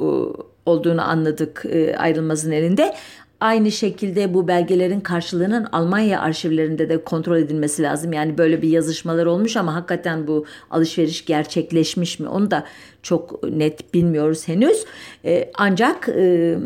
olduğunu 0.67 1.09
anladık 1.09 1.65
ayrılmazın 1.99 2.51
elinde. 2.51 2.95
Aynı 3.41 3.73
şekilde 3.73 4.35
bu 4.35 4.49
belgelerin 4.49 5.01
karşılığının 5.01 5.67
Almanya 5.73 6.21
arşivlerinde 6.21 6.89
de 6.89 7.05
kontrol 7.05 7.37
edilmesi 7.37 7.83
lazım. 7.83 8.13
Yani 8.13 8.39
böyle 8.39 8.63
bir 8.63 8.69
yazışmalar 8.69 9.27
olmuş 9.27 9.57
ama 9.57 9.75
hakikaten 9.75 10.27
bu 10.27 10.45
alışveriş 10.71 11.25
gerçekleşmiş 11.25 12.19
mi 12.19 12.29
onu 12.29 12.51
da 12.51 12.65
çok 13.03 13.43
net 13.43 13.95
bilmiyoruz 13.95 14.49
henüz. 14.49 14.85
E, 15.25 15.51
ancak 15.55 16.09
e, 16.09 16.57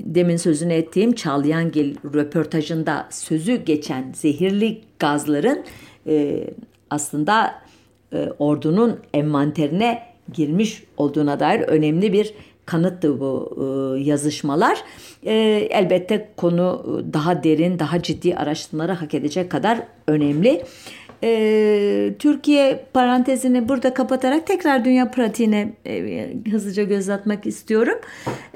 demin 0.00 0.36
sözünü 0.36 0.72
ettiğim 0.72 1.12
Çağlayangil 1.14 1.96
röportajında 2.14 3.08
sözü 3.10 3.56
geçen 3.56 4.12
zehirli 4.12 4.80
gazların 4.98 5.64
e, 6.06 6.44
aslında 6.90 7.54
e, 8.12 8.28
ordunun 8.38 9.00
envanterine 9.14 10.02
girmiş 10.32 10.82
olduğuna 10.96 11.40
dair 11.40 11.60
önemli 11.60 12.12
bir 12.12 12.34
kanıttı 12.66 13.20
bu 13.20 13.56
e, 13.56 14.00
yazışmalar. 14.00 14.78
E, 15.26 15.34
elbette 15.70 16.28
konu 16.36 17.02
daha 17.12 17.44
derin, 17.44 17.78
daha 17.78 18.02
ciddi 18.02 18.36
araştırmaları 18.36 18.92
hak 18.92 19.14
edecek 19.14 19.50
kadar 19.50 19.78
önemli. 20.06 20.62
E, 21.24 22.14
Türkiye 22.18 22.86
parantezini 22.92 23.68
burada 23.68 23.94
kapatarak 23.94 24.46
tekrar 24.46 24.84
dünya 24.84 25.10
pratiğine 25.10 25.72
e, 25.86 26.28
hızlıca 26.50 26.82
göz 26.82 27.08
atmak 27.08 27.46
istiyorum. 27.46 27.98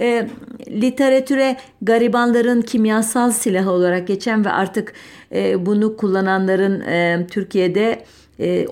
E, 0.00 0.28
literatüre 0.68 1.56
garibanların 1.82 2.62
kimyasal 2.62 3.30
silahı 3.30 3.70
olarak 3.70 4.06
geçen 4.06 4.44
ve 4.44 4.50
artık 4.50 4.92
e, 5.32 5.66
bunu 5.66 5.96
kullananların 5.96 6.80
e, 6.80 7.26
Türkiye'de 7.30 8.04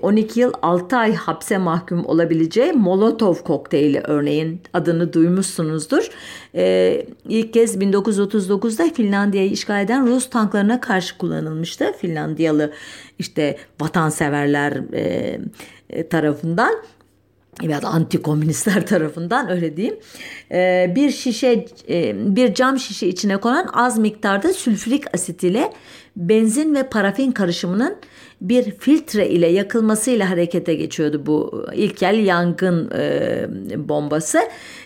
12 0.01 0.39
ee, 0.39 0.41
yıl 0.41 0.53
6 0.61 0.97
ay 0.97 1.15
hapse 1.15 1.57
mahkum 1.57 2.05
olabileceği 2.05 2.73
Molotov 2.73 3.35
kokteyli 3.35 3.99
örneğin 3.99 4.61
adını 4.73 5.13
duymuşsunuzdur. 5.13 6.09
Ee, 6.55 7.05
ilk 7.27 7.53
kez 7.53 7.75
1939'da 7.75 8.93
Finlandiya'yı 8.93 9.51
işgal 9.51 9.83
eden 9.83 10.07
Rus 10.07 10.29
tanklarına 10.29 10.81
karşı 10.81 11.17
kullanılmıştı. 11.17 11.93
Finlandiyalı 11.97 12.71
işte 13.19 13.57
vatanseverler 13.79 14.93
e, 14.93 15.39
e, 15.89 16.07
tarafından 16.07 16.73
veya 17.63 17.79
anti-komünistler 17.79 18.85
tarafından 18.85 19.49
öyle 19.49 19.77
diyeyim 19.77 19.97
ee, 20.51 20.93
bir 20.95 21.11
şişe 21.11 21.65
bir 22.13 22.53
cam 22.53 22.79
şişe 22.79 23.07
içine 23.07 23.37
konan 23.37 23.69
az 23.73 23.97
miktarda 23.99 24.53
sülfürik 24.53 25.13
asit 25.13 25.43
ile 25.43 25.71
benzin 26.19 26.75
ve 26.75 26.83
parafin 26.83 27.31
karışımının 27.31 27.95
bir 28.41 28.71
filtre 28.71 29.29
ile 29.29 29.47
yakılmasıyla 29.47 30.29
harekete 30.29 30.73
geçiyordu 30.73 31.23
bu 31.25 31.65
ilkel 31.73 32.25
yangın 32.25 32.91
e, 32.95 33.47
bombası. 33.89 34.39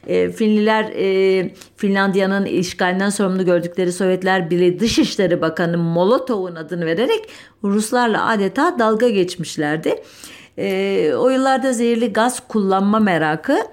E, 0.07 0.31
Finliler 0.31 0.83
e, 0.83 1.53
Finlandiya'nın 1.77 2.45
işgalinden 2.45 3.09
sorumlu 3.09 3.45
gördükleri 3.45 3.91
Sovyetler 3.91 4.49
Birliği 4.49 4.79
Dışişleri 4.79 5.41
Bakanı 5.41 5.77
Molotov'un 5.77 6.55
adını 6.55 6.85
vererek 6.85 7.29
Ruslarla 7.63 8.27
adeta 8.29 8.79
dalga 8.79 9.09
geçmişlerdi. 9.09 9.95
E, 10.57 11.13
o 11.17 11.29
yıllarda 11.29 11.73
zehirli 11.73 12.13
gaz 12.13 12.47
kullanma 12.47 12.99
merakı 12.99 13.53
e, 13.53 13.63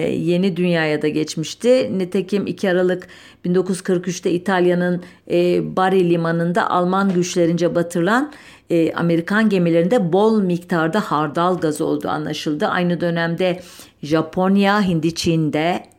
yeni 0.00 0.56
dünyaya 0.56 1.02
da 1.02 1.08
geçmişti. 1.08 1.98
Nitekim 1.98 2.46
2 2.46 2.70
Aralık 2.70 3.08
1943'te 3.44 4.30
İtalya'nın 4.30 5.02
e, 5.30 5.76
Bari 5.76 6.10
limanında 6.10 6.70
Alman 6.70 7.14
güçlerince 7.14 7.74
batırılan 7.74 8.32
e, 8.70 8.92
Amerikan 8.92 9.48
gemilerinde 9.48 10.12
bol 10.12 10.42
miktarda 10.42 11.00
hardal 11.00 11.58
gazı 11.58 11.84
olduğu 11.84 12.08
anlaşıldı. 12.08 12.66
Aynı 12.66 13.00
dönemde 13.00 13.60
Japonya, 14.02 14.82
Hindi 14.82 15.14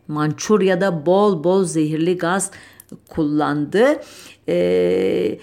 Mançurya'da 0.08 1.06
bol 1.06 1.44
bol 1.44 1.64
zehirli 1.64 2.18
gaz 2.18 2.52
kullandı. 3.10 3.86
Eee 4.48 5.40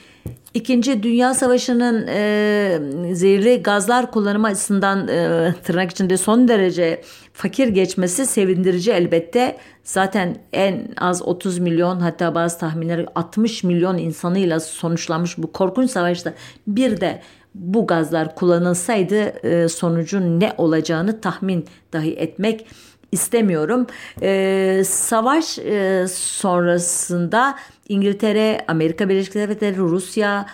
İkinci 0.54 1.02
Dünya 1.02 1.34
Savaşı'nın 1.34 2.06
e, 2.08 3.14
zehirli 3.14 3.62
gazlar 3.62 4.10
kullanımı 4.10 4.46
açısından 4.46 5.08
e, 5.08 5.54
tırnak 5.64 5.90
içinde 5.90 6.16
son 6.16 6.48
derece 6.48 7.02
fakir 7.32 7.68
geçmesi 7.68 8.26
sevindirici 8.26 8.92
elbette. 8.92 9.56
Zaten 9.84 10.36
en 10.52 10.88
az 10.96 11.22
30 11.22 11.58
milyon 11.58 12.00
hatta 12.00 12.34
bazı 12.34 12.58
tahminler 12.58 13.06
60 13.14 13.64
milyon 13.64 13.98
insanıyla 13.98 14.60
sonuçlanmış 14.60 15.38
bu 15.38 15.52
korkunç 15.52 15.90
savaşta 15.90 16.34
bir 16.66 17.00
de 17.00 17.22
bu 17.54 17.86
gazlar 17.86 18.34
kullanılsaydı 18.34 19.46
e, 19.46 19.68
sonucun 19.68 20.40
ne 20.40 20.52
olacağını 20.58 21.20
tahmin 21.20 21.64
dahi 21.92 22.12
etmek 22.12 22.66
istemiyorum. 23.12 23.86
E, 24.22 24.82
savaş 24.86 25.58
e, 25.58 26.06
sonrasında 26.14 27.58
İngiltere, 27.88 28.64
Amerika 28.68 29.08
Birleşik 29.08 29.34
Devletleri, 29.34 29.76
Rusya, 29.76 30.46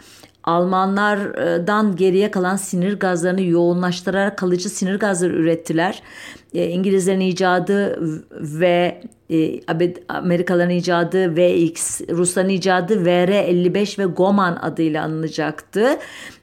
Almanlardan 0.44 1.96
geriye 1.96 2.30
kalan 2.30 2.56
sinir 2.56 2.98
gazlarını 2.98 3.42
yoğunlaştırarak 3.42 4.38
kalıcı 4.38 4.68
sinir 4.68 4.98
gazları 4.98 5.32
ürettiler. 5.32 6.02
E, 6.54 6.68
İngilizlerin 6.68 7.20
icadı 7.20 7.98
ve 8.60 9.02
Amerikalıların 10.08 10.70
icadı 10.70 11.36
VX, 11.36 12.00
Rusların 12.00 12.48
icadı 12.48 13.04
VR-55 13.04 13.98
ve 13.98 14.04
Goman 14.04 14.56
adıyla 14.62 15.04
anılacaktı. 15.04 15.98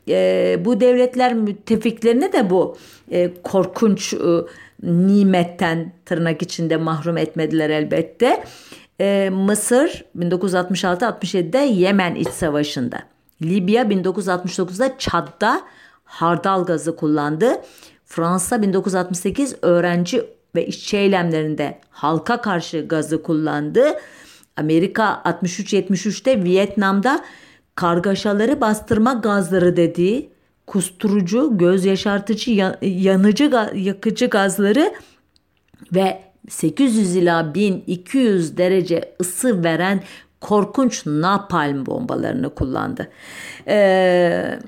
E, 0.10 0.60
bu 0.66 0.80
devletler 0.80 1.34
müttefiklerini 1.34 2.34
de 2.34 2.50
bu 2.50 2.78
e, 3.12 3.32
korkunç 3.44 4.14
e, 4.14 4.18
nimetten 4.86 5.94
tırnak 6.06 6.42
içinde 6.42 6.78
mahrum 6.78 7.18
etmediler 7.18 7.70
elbette. 7.70 8.44
Ee, 9.00 9.30
Mısır 9.34 10.06
1966-67'de 10.18 11.58
Yemen 11.58 12.16
iç 12.16 12.30
savaşında. 12.30 13.00
Libya 13.42 13.84
1969'da 13.84 14.98
Çad'da 14.98 15.62
hardal 16.04 16.66
gazı 16.66 16.96
kullandı. 16.96 17.62
Fransa 18.06 18.62
1968 18.62 19.56
öğrenci 19.62 20.26
ve 20.56 20.66
işçi 20.66 20.98
eylemlerinde 20.98 21.80
halka 21.90 22.42
karşı 22.42 22.88
gazı 22.88 23.24
kullandı. 23.24 23.86
Amerika 24.58 25.22
63-73'te 25.26 26.44
Vietnam'da 26.44 27.26
kargaşaları 27.76 28.62
bastırma 28.62 29.14
gazları 29.14 29.78
dediği 29.78 30.35
kusturucu, 30.68 31.58
göz 31.58 31.86
yaşartıcı, 31.86 32.76
yanıcı, 32.82 33.52
yakıcı 33.74 34.26
gazları 34.26 34.94
ve 35.94 36.22
800 36.50 37.16
ila 37.16 37.54
1200 37.56 38.58
derece 38.58 39.16
ısı 39.22 39.64
veren 39.64 40.04
korkunç 40.42 41.06
napalm 41.06 41.86
bombalarını 41.86 42.56
kullandı. 42.56 43.12
Ee, 43.68 44.60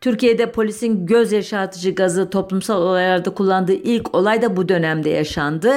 Türkiye'de 0.00 0.52
polisin 0.52 1.06
göz 1.06 1.32
yaşartıcı 1.32 1.94
gazı 1.94 2.30
toplumsal 2.30 2.82
olaylarda 2.82 3.34
kullandığı 3.34 3.72
ilk 3.72 4.14
olay 4.14 4.42
da 4.42 4.56
bu 4.56 4.68
dönemde 4.68 5.10
yaşandı. 5.10 5.72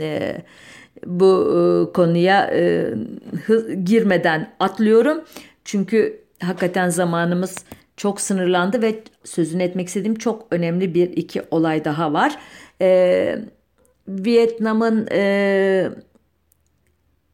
E, 0.00 0.42
bu 1.06 1.50
e, 1.50 1.92
konuya 1.92 2.50
e, 2.54 2.94
girmeden 3.84 4.54
atlıyorum. 4.60 5.24
Çünkü 5.64 6.24
hakikaten 6.42 6.88
zamanımız 6.88 7.64
çok 7.96 8.20
sınırlandı 8.20 8.82
ve 8.82 9.02
sözünü 9.24 9.62
etmek 9.62 9.88
istediğim 9.88 10.14
çok 10.14 10.46
önemli 10.50 10.94
bir 10.94 11.10
iki 11.10 11.42
olay 11.50 11.84
daha 11.84 12.12
var. 12.12 12.38
E, 12.80 13.38
Vietnam'ın 14.08 15.08
e, 15.12 15.90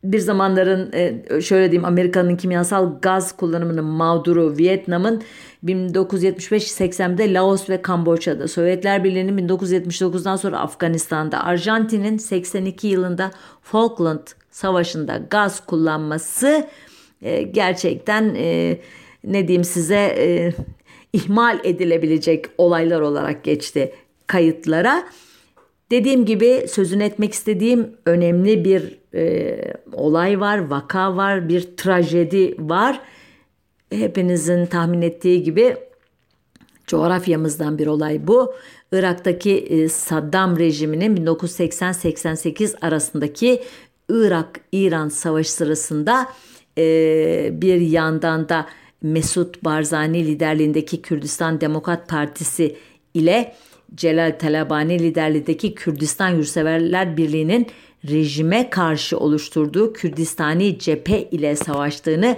bir 0.04 0.18
zamanların 0.18 0.92
e, 0.92 1.40
şöyle 1.40 1.70
diyeyim 1.70 1.84
Amerika'nın 1.84 2.36
kimyasal 2.36 3.00
gaz 3.02 3.36
kullanımının 3.36 3.84
mağduru 3.84 4.56
Vietnam'ın 4.58 5.22
1975-80'de 5.64 7.34
Laos 7.34 7.70
ve 7.70 7.82
Kamboçya'da, 7.82 8.48
Sovyetler 8.48 9.04
Birliği'nin 9.04 9.48
1979'dan 9.48 10.36
sonra 10.36 10.58
Afganistan'da, 10.58 11.44
Arjantin'in 11.44 12.18
82 12.18 12.86
yılında 12.86 13.30
Falkland 13.62 14.26
Savaşı'nda 14.50 15.20
gaz 15.30 15.66
kullanması 15.66 16.66
e, 17.22 17.42
gerçekten 17.42 18.34
e, 18.36 18.78
ne 19.24 19.48
diyeyim 19.48 19.64
size 19.64 20.54
ihmal 21.12 21.60
edilebilecek 21.64 22.46
olaylar 22.58 23.00
olarak 23.00 23.44
geçti 23.44 23.92
kayıtlara. 24.26 25.08
Dediğim 25.90 26.24
gibi 26.24 26.66
sözünü 26.68 27.02
etmek 27.02 27.32
istediğim 27.32 27.90
önemli 28.06 28.64
bir 28.64 28.98
e, 29.14 29.58
olay 29.92 30.40
var, 30.40 30.58
vaka 30.58 31.16
var, 31.16 31.48
bir 31.48 31.76
trajedi 31.76 32.54
var. 32.58 33.00
Hepinizin 33.92 34.66
tahmin 34.66 35.02
ettiği 35.02 35.42
gibi 35.42 35.76
coğrafyamızdan 36.86 37.78
bir 37.78 37.86
olay 37.86 38.26
bu. 38.26 38.54
Irak'taki 38.92 39.56
e, 39.58 39.88
Saddam 39.88 40.58
rejiminin 40.58 41.16
1980-88 41.16 42.86
arasındaki 42.86 43.62
Irak-İran 44.08 45.08
savaşı 45.08 45.52
sırasında 45.52 46.26
e, 46.78 46.82
bir 47.52 47.80
yandan 47.80 48.48
da 48.48 48.66
Mesut 49.02 49.64
Barzani 49.64 50.26
liderliğindeki 50.26 51.02
Kürdistan 51.02 51.60
Demokrat 51.60 52.08
Partisi 52.08 52.76
ile 53.14 53.54
Celal 53.94 54.38
Talabani 54.38 54.98
liderliğindeki 54.98 55.74
Kürdistan 55.74 56.28
Yurtseverler 56.28 57.16
Birliği'nin 57.16 57.66
rejime 58.08 58.70
karşı 58.70 59.18
oluşturduğu 59.18 59.92
Kürdistani 59.92 60.78
cephe 60.78 61.22
ile 61.22 61.56
savaştığını 61.56 62.36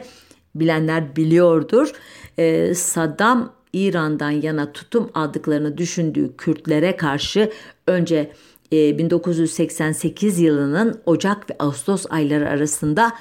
bilenler 0.54 1.16
biliyordur. 1.16 1.92
Ee, 2.38 2.74
Saddam 2.74 3.52
İran'dan 3.72 4.30
yana 4.30 4.72
tutum 4.72 5.10
aldıklarını 5.14 5.78
düşündüğü 5.78 6.36
Kürtlere 6.36 6.96
karşı 6.96 7.52
önce 7.86 8.30
e, 8.72 8.98
1988 8.98 10.38
yılının 10.38 11.00
Ocak 11.06 11.50
ve 11.50 11.54
Ağustos 11.58 12.06
ayları 12.10 12.48
arasında 12.48 13.12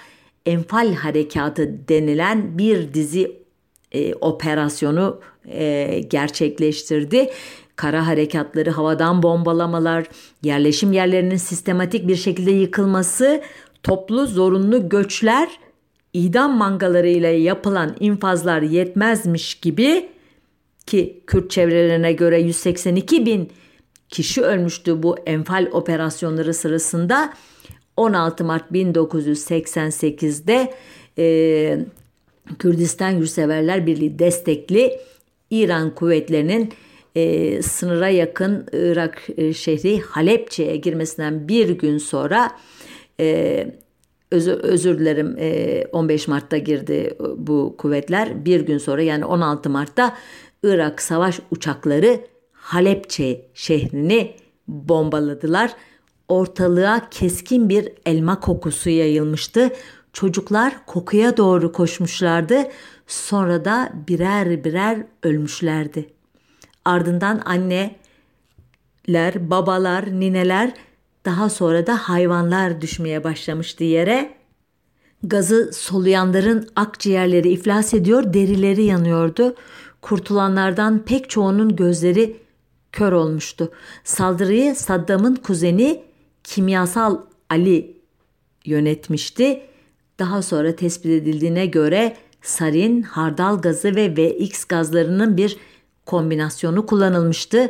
Enfal 0.45 0.93
Harekatı 0.93 1.87
denilen 1.87 2.57
bir 2.57 2.93
dizi 2.93 3.41
e, 3.91 4.13
operasyonu 4.13 5.19
e, 5.47 5.99
gerçekleştirdi. 6.09 7.29
Kara 7.75 8.07
harekatları, 8.07 8.69
havadan 8.69 9.23
bombalamalar, 9.23 10.05
yerleşim 10.43 10.93
yerlerinin 10.93 11.37
sistematik 11.37 12.07
bir 12.07 12.15
şekilde 12.15 12.51
yıkılması, 12.51 13.41
toplu 13.83 14.27
zorunlu 14.27 14.89
göçler, 14.89 15.49
idam 16.13 16.57
mangalarıyla 16.57 17.29
yapılan 17.29 17.95
infazlar 17.99 18.61
yetmezmiş 18.61 19.55
gibi 19.55 20.09
ki 20.85 21.23
Kürt 21.27 21.51
çevrelerine 21.51 22.13
göre 22.13 22.41
182 22.41 23.25
bin 23.25 23.51
kişi 24.09 24.41
ölmüştü 24.41 25.03
bu 25.03 25.17
enfal 25.25 25.67
operasyonları 25.71 26.53
sırasında 26.53 27.33
16 28.01 28.43
Mart 28.43 28.71
1988'de 28.71 30.73
e, 31.17 31.85
Kürdistan 32.59 33.09
Yurtseverler 33.09 33.85
Birliği 33.85 34.19
destekli 34.19 34.99
İran 35.49 35.95
kuvvetlerinin 35.95 36.73
e, 37.15 37.61
sınıra 37.61 38.09
yakın 38.09 38.67
Irak 38.73 39.27
e, 39.37 39.53
şehri 39.53 40.01
Halepçe'ye 40.01 40.75
girmesinden 40.75 41.47
bir 41.47 41.69
gün 41.69 41.97
sonra 41.97 42.51
e, 43.19 43.67
özür, 44.31 44.53
özür 44.53 44.99
dilerim 44.99 45.35
e, 45.39 45.85
15 45.91 46.27
Mart'ta 46.27 46.57
girdi 46.57 47.17
bu 47.37 47.75
kuvvetler. 47.77 48.45
Bir 48.45 48.61
gün 48.61 48.77
sonra 48.77 49.01
yani 49.01 49.25
16 49.25 49.69
Mart'ta 49.69 50.17
Irak 50.63 51.01
savaş 51.01 51.39
uçakları 51.51 52.19
Halepçe 52.51 53.45
şehrini 53.53 54.35
bombaladılar. 54.67 55.71
Ortalığa 56.32 57.09
keskin 57.09 57.69
bir 57.69 57.89
elma 58.05 58.39
kokusu 58.39 58.89
yayılmıştı. 58.89 59.69
Çocuklar 60.13 60.86
kokuya 60.86 61.38
doğru 61.38 61.71
koşmuşlardı. 61.71 62.63
Sonra 63.07 63.65
da 63.65 63.93
birer 64.07 64.63
birer 64.63 65.05
ölmüşlerdi. 65.23 66.09
Ardından 66.86 67.41
anneler, 67.45 69.49
babalar, 69.49 70.19
nineler 70.19 70.73
daha 71.25 71.49
sonra 71.49 71.88
da 71.88 71.95
hayvanlar 71.95 72.82
düşmeye 72.82 73.23
başlamıştı 73.23 73.84
yere. 73.84 74.34
Gazı 75.23 75.71
soluyanların 75.73 76.69
akciğerleri 76.75 77.49
iflas 77.49 77.93
ediyor, 77.93 78.34
derileri 78.34 78.84
yanıyordu. 78.84 79.55
Kurtulanlardan 80.01 80.99
pek 80.99 81.29
çoğunun 81.29 81.75
gözleri 81.75 82.38
kör 82.91 83.11
olmuştu. 83.11 83.71
Saldırıyı 84.03 84.75
Saddam'ın 84.75 85.36
kuzeni 85.36 86.11
kimyasal 86.51 87.17
Ali 87.49 87.97
yönetmişti. 88.65 89.61
Daha 90.19 90.41
sonra 90.41 90.75
tespit 90.75 91.11
edildiğine 91.11 91.65
göre 91.65 92.15
sarin, 92.41 93.01
hardal 93.01 93.61
gazı 93.61 93.95
ve 93.95 94.17
VX 94.17 94.65
gazlarının 94.65 95.37
bir 95.37 95.57
kombinasyonu 96.05 96.85
kullanılmıştı. 96.85 97.67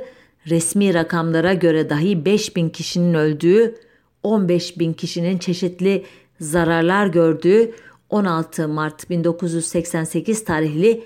Resmi 0.49 0.93
rakamlara 0.93 1.53
göre 1.53 1.89
dahi 1.89 2.25
5000 2.25 2.69
kişinin 2.69 3.13
öldüğü, 3.13 3.75
15 4.23 4.79
bin 4.79 4.93
kişinin 4.93 5.37
çeşitli 5.37 6.05
zararlar 6.39 7.07
gördüğü 7.07 7.75
16 8.09 8.67
Mart 8.67 9.09
1988 9.09 10.43
tarihli 10.43 11.03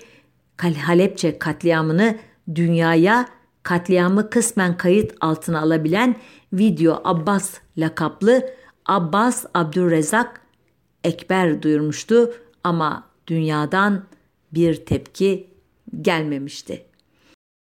Halepçe 0.86 1.38
katliamını 1.38 2.16
dünyaya 2.54 3.28
katliamı 3.62 4.30
kısmen 4.30 4.76
kayıt 4.76 5.14
altına 5.20 5.60
alabilen 5.60 6.16
Video 6.52 7.00
Abbas 7.04 7.65
lakaplı 7.78 8.50
Abbas 8.86 9.46
Abdurrezak 9.54 10.40
Ekber 11.04 11.62
duyurmuştu 11.62 12.32
ama 12.64 13.04
dünyadan 13.26 14.04
bir 14.52 14.74
tepki 14.74 15.46
gelmemişti. 16.00 16.82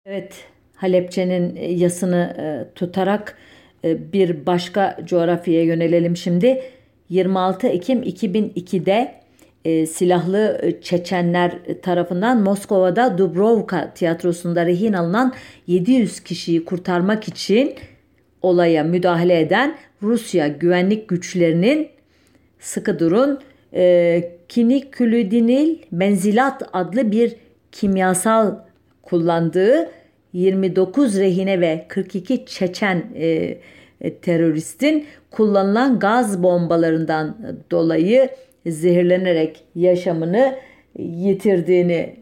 Evet, 0.07 0.45
Halepçe'nin 0.77 1.57
e, 1.57 1.73
yasını 1.73 2.37
e, 2.39 2.75
tutarak 2.75 3.37
e, 3.85 4.13
bir 4.13 4.47
başka 4.47 4.99
coğrafyaya 5.05 5.63
yönelelim 5.63 6.17
şimdi. 6.17 6.63
26 7.09 7.67
Ekim 7.67 8.03
2002'de 8.03 9.19
silahlı 9.87 10.73
Çeçenler 10.83 11.53
tarafından 11.83 12.43
Moskova'da 12.43 13.19
Dubrovka 13.19 13.95
tiyatrosunda 13.95 14.67
rehin 14.67 14.93
alınan 14.93 15.33
700 15.67 16.21
kişiyi 16.21 16.65
kurtarmak 16.65 17.29
için 17.29 17.75
olaya 18.43 18.85
müdahale 18.85 19.41
eden 19.41 19.77
Rusya 20.03 20.49
güvenlik 20.49 21.09
güçlerinin 21.09 21.89
sıkı 22.59 22.99
durun 22.99 23.39
e, 23.75 24.33
kinikülidinil 24.49 25.79
menzilat 25.91 26.63
adlı 26.73 27.13
bir 27.13 27.37
kimyasal 27.73 28.57
kullandığı 29.03 29.91
29 30.33 31.19
rehine 31.19 31.61
ve 31.61 31.85
42 31.89 32.47
Çeçen 32.47 33.05
e, 33.15 33.59
e, 34.01 34.15
teröristin 34.15 35.07
kullanılan 35.31 35.99
gaz 35.99 36.43
bombalarından 36.43 37.37
dolayı 37.71 38.29
zehirlenerek 38.67 39.65
yaşamını 39.75 40.55
yitirdiğini 40.99 42.17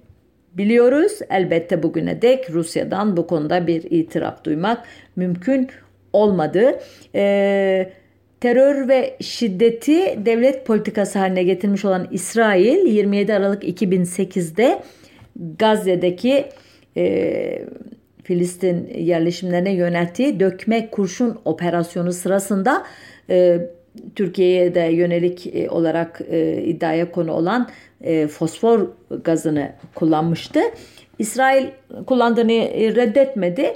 biliyoruz. 0.54 1.18
Elbette 1.30 1.82
bugüne 1.82 2.22
dek 2.22 2.50
Rusya'dan 2.50 3.16
bu 3.16 3.26
konuda 3.26 3.66
bir 3.66 3.82
itiraf 3.90 4.44
duymak 4.44 4.86
mümkün 5.16 5.68
olmadı. 6.16 6.80
Ee, 7.14 7.90
terör 8.40 8.88
ve 8.88 9.16
şiddeti 9.20 10.18
devlet 10.26 10.66
politikası 10.66 11.18
haline 11.18 11.42
getirmiş 11.42 11.84
olan 11.84 12.08
İsrail 12.10 12.86
27 12.86 13.34
Aralık 13.34 13.64
2008'de 13.64 14.82
Gazze'deki 15.58 16.44
e, 16.96 17.64
Filistin 18.22 18.90
yerleşimlerine 18.98 19.72
yönelttiği 19.72 20.40
dökme 20.40 20.90
kurşun 20.90 21.38
operasyonu 21.44 22.12
sırasında 22.12 22.84
e, 23.30 23.58
Türkiye'ye 24.14 24.74
de 24.74 24.80
yönelik 24.80 25.46
e, 25.46 25.70
olarak 25.70 26.20
e, 26.30 26.62
iddiaya 26.62 27.10
konu 27.10 27.32
olan 27.32 27.68
e, 28.00 28.26
fosfor 28.26 28.88
gazını 29.24 29.72
kullanmıştı. 29.94 30.60
İsrail 31.18 31.66
kullandığını 32.06 32.52
reddetmedi 32.96 33.74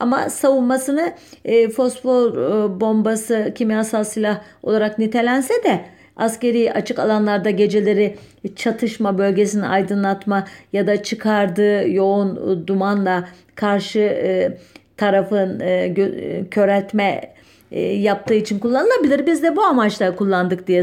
ama 0.00 0.30
savunmasını 0.30 1.12
e, 1.44 1.68
fosfor 1.68 2.36
e, 2.36 2.80
bombası 2.80 3.52
kimyasal 3.54 4.04
silah 4.04 4.40
olarak 4.62 4.98
nitelense 4.98 5.54
de 5.64 5.80
askeri 6.16 6.72
açık 6.72 6.98
alanlarda 6.98 7.50
geceleri 7.50 8.16
çatışma 8.56 9.18
bölgesini 9.18 9.66
aydınlatma 9.66 10.46
ya 10.72 10.86
da 10.86 11.02
çıkardığı 11.02 11.88
yoğun 11.88 12.66
dumanla 12.66 13.28
karşı 13.54 13.98
e, 13.98 14.58
tarafın 14.96 15.60
e, 15.60 15.88
gö- 15.88 16.50
köreltme 16.50 17.34
e, 17.70 17.80
yaptığı 17.80 18.34
için 18.34 18.58
kullanılabilir. 18.58 19.26
Biz 19.26 19.42
de 19.42 19.56
bu 19.56 19.62
amaçla 19.62 20.16
kullandık 20.16 20.66
diye 20.66 20.82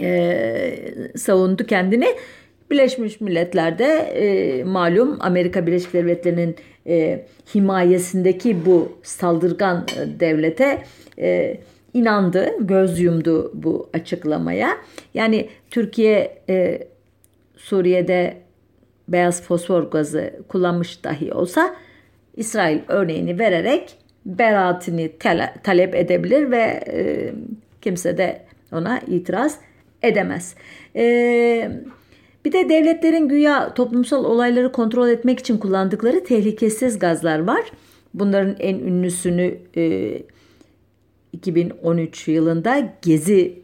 e, 0.00 0.74
savundu 1.16 1.66
kendini. 1.66 2.06
Birleşmiş 2.70 3.20
Milletler'de 3.20 3.84
e, 3.84 4.64
malum 4.64 5.16
Amerika 5.20 5.66
Birleşik 5.66 5.92
Devletleri'nin 5.92 6.56
e, 6.86 7.24
himayesindeki 7.54 8.66
bu 8.66 8.98
saldırgan 9.02 9.86
e, 9.96 10.20
devlete 10.20 10.82
e, 11.18 11.58
inandı, 11.94 12.50
göz 12.60 13.00
yumdu 13.00 13.52
bu 13.54 13.90
açıklamaya. 13.94 14.76
Yani 15.14 15.48
Türkiye 15.70 16.42
e, 16.48 16.88
Suriye'de 17.56 18.36
beyaz 19.08 19.42
fosfor 19.42 19.82
gazı 19.82 20.32
kullanmış 20.48 21.04
dahi 21.04 21.32
olsa 21.32 21.76
İsrail 22.36 22.78
örneğini 22.88 23.38
vererek 23.38 23.96
beraatini 24.26 25.10
talep 25.62 25.94
edebilir 25.94 26.50
ve 26.50 26.84
e, 26.92 27.32
kimse 27.80 28.18
de 28.18 28.42
ona 28.72 29.00
itiraz 29.06 29.58
edemez. 30.02 30.54
E, 30.96 31.70
bir 32.44 32.52
de 32.52 32.68
devletlerin 32.68 33.28
güya 33.28 33.74
toplumsal 33.74 34.24
olayları 34.24 34.72
kontrol 34.72 35.08
etmek 35.08 35.38
için 35.38 35.58
kullandıkları 35.58 36.24
tehlikesiz 36.24 36.98
gazlar 36.98 37.38
var. 37.38 37.72
Bunların 38.14 38.56
en 38.58 38.78
ünlüsünü 38.78 39.58
e, 39.76 40.22
2013 41.32 42.28
yılında 42.28 42.92
Gezi 43.02 43.62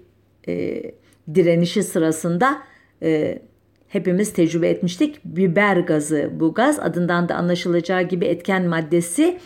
e, 0.48 0.82
direnişi 1.34 1.82
sırasında 1.82 2.58
e, 3.02 3.38
hepimiz 3.88 4.32
tecrübe 4.32 4.68
etmiştik. 4.68 5.24
Biber 5.24 5.76
gazı 5.76 6.30
bu 6.34 6.54
gaz 6.54 6.78
adından 6.78 7.28
da 7.28 7.34
anlaşılacağı 7.34 8.02
gibi 8.02 8.24
etken 8.24 8.66
maddesi 8.66 9.38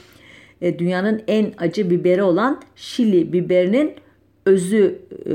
e, 0.61 0.79
dünyanın 0.79 1.23
en 1.29 1.53
acı 1.59 1.91
biberi 1.91 2.23
olan 2.23 2.63
Şili 2.77 3.33
biberinin 3.33 3.95
özü 4.47 4.99
e, 5.27 5.33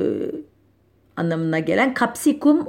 anlamına 1.15 1.59
gelen 1.59 1.93
Capsicum 1.99 2.67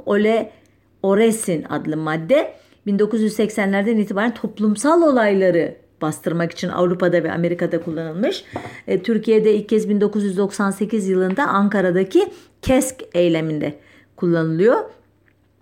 oleoresin 1.07 1.63
adlı 1.63 1.97
madde 1.97 2.53
1980'lerden 2.87 3.97
itibaren 3.97 4.33
toplumsal 4.33 5.01
olayları 5.01 5.75
bastırmak 6.01 6.51
için 6.51 6.69
Avrupa'da 6.69 7.23
ve 7.23 7.31
Amerika'da 7.31 7.81
kullanılmış. 7.83 8.43
E, 8.87 9.03
Türkiye'de 9.03 9.53
ilk 9.55 9.69
kez 9.69 9.89
1998 9.89 11.07
yılında 11.07 11.47
Ankara'daki 11.47 12.29
KESK 12.61 12.95
eyleminde 13.13 13.79
kullanılıyor. 14.15 14.77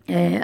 E, 0.09 0.41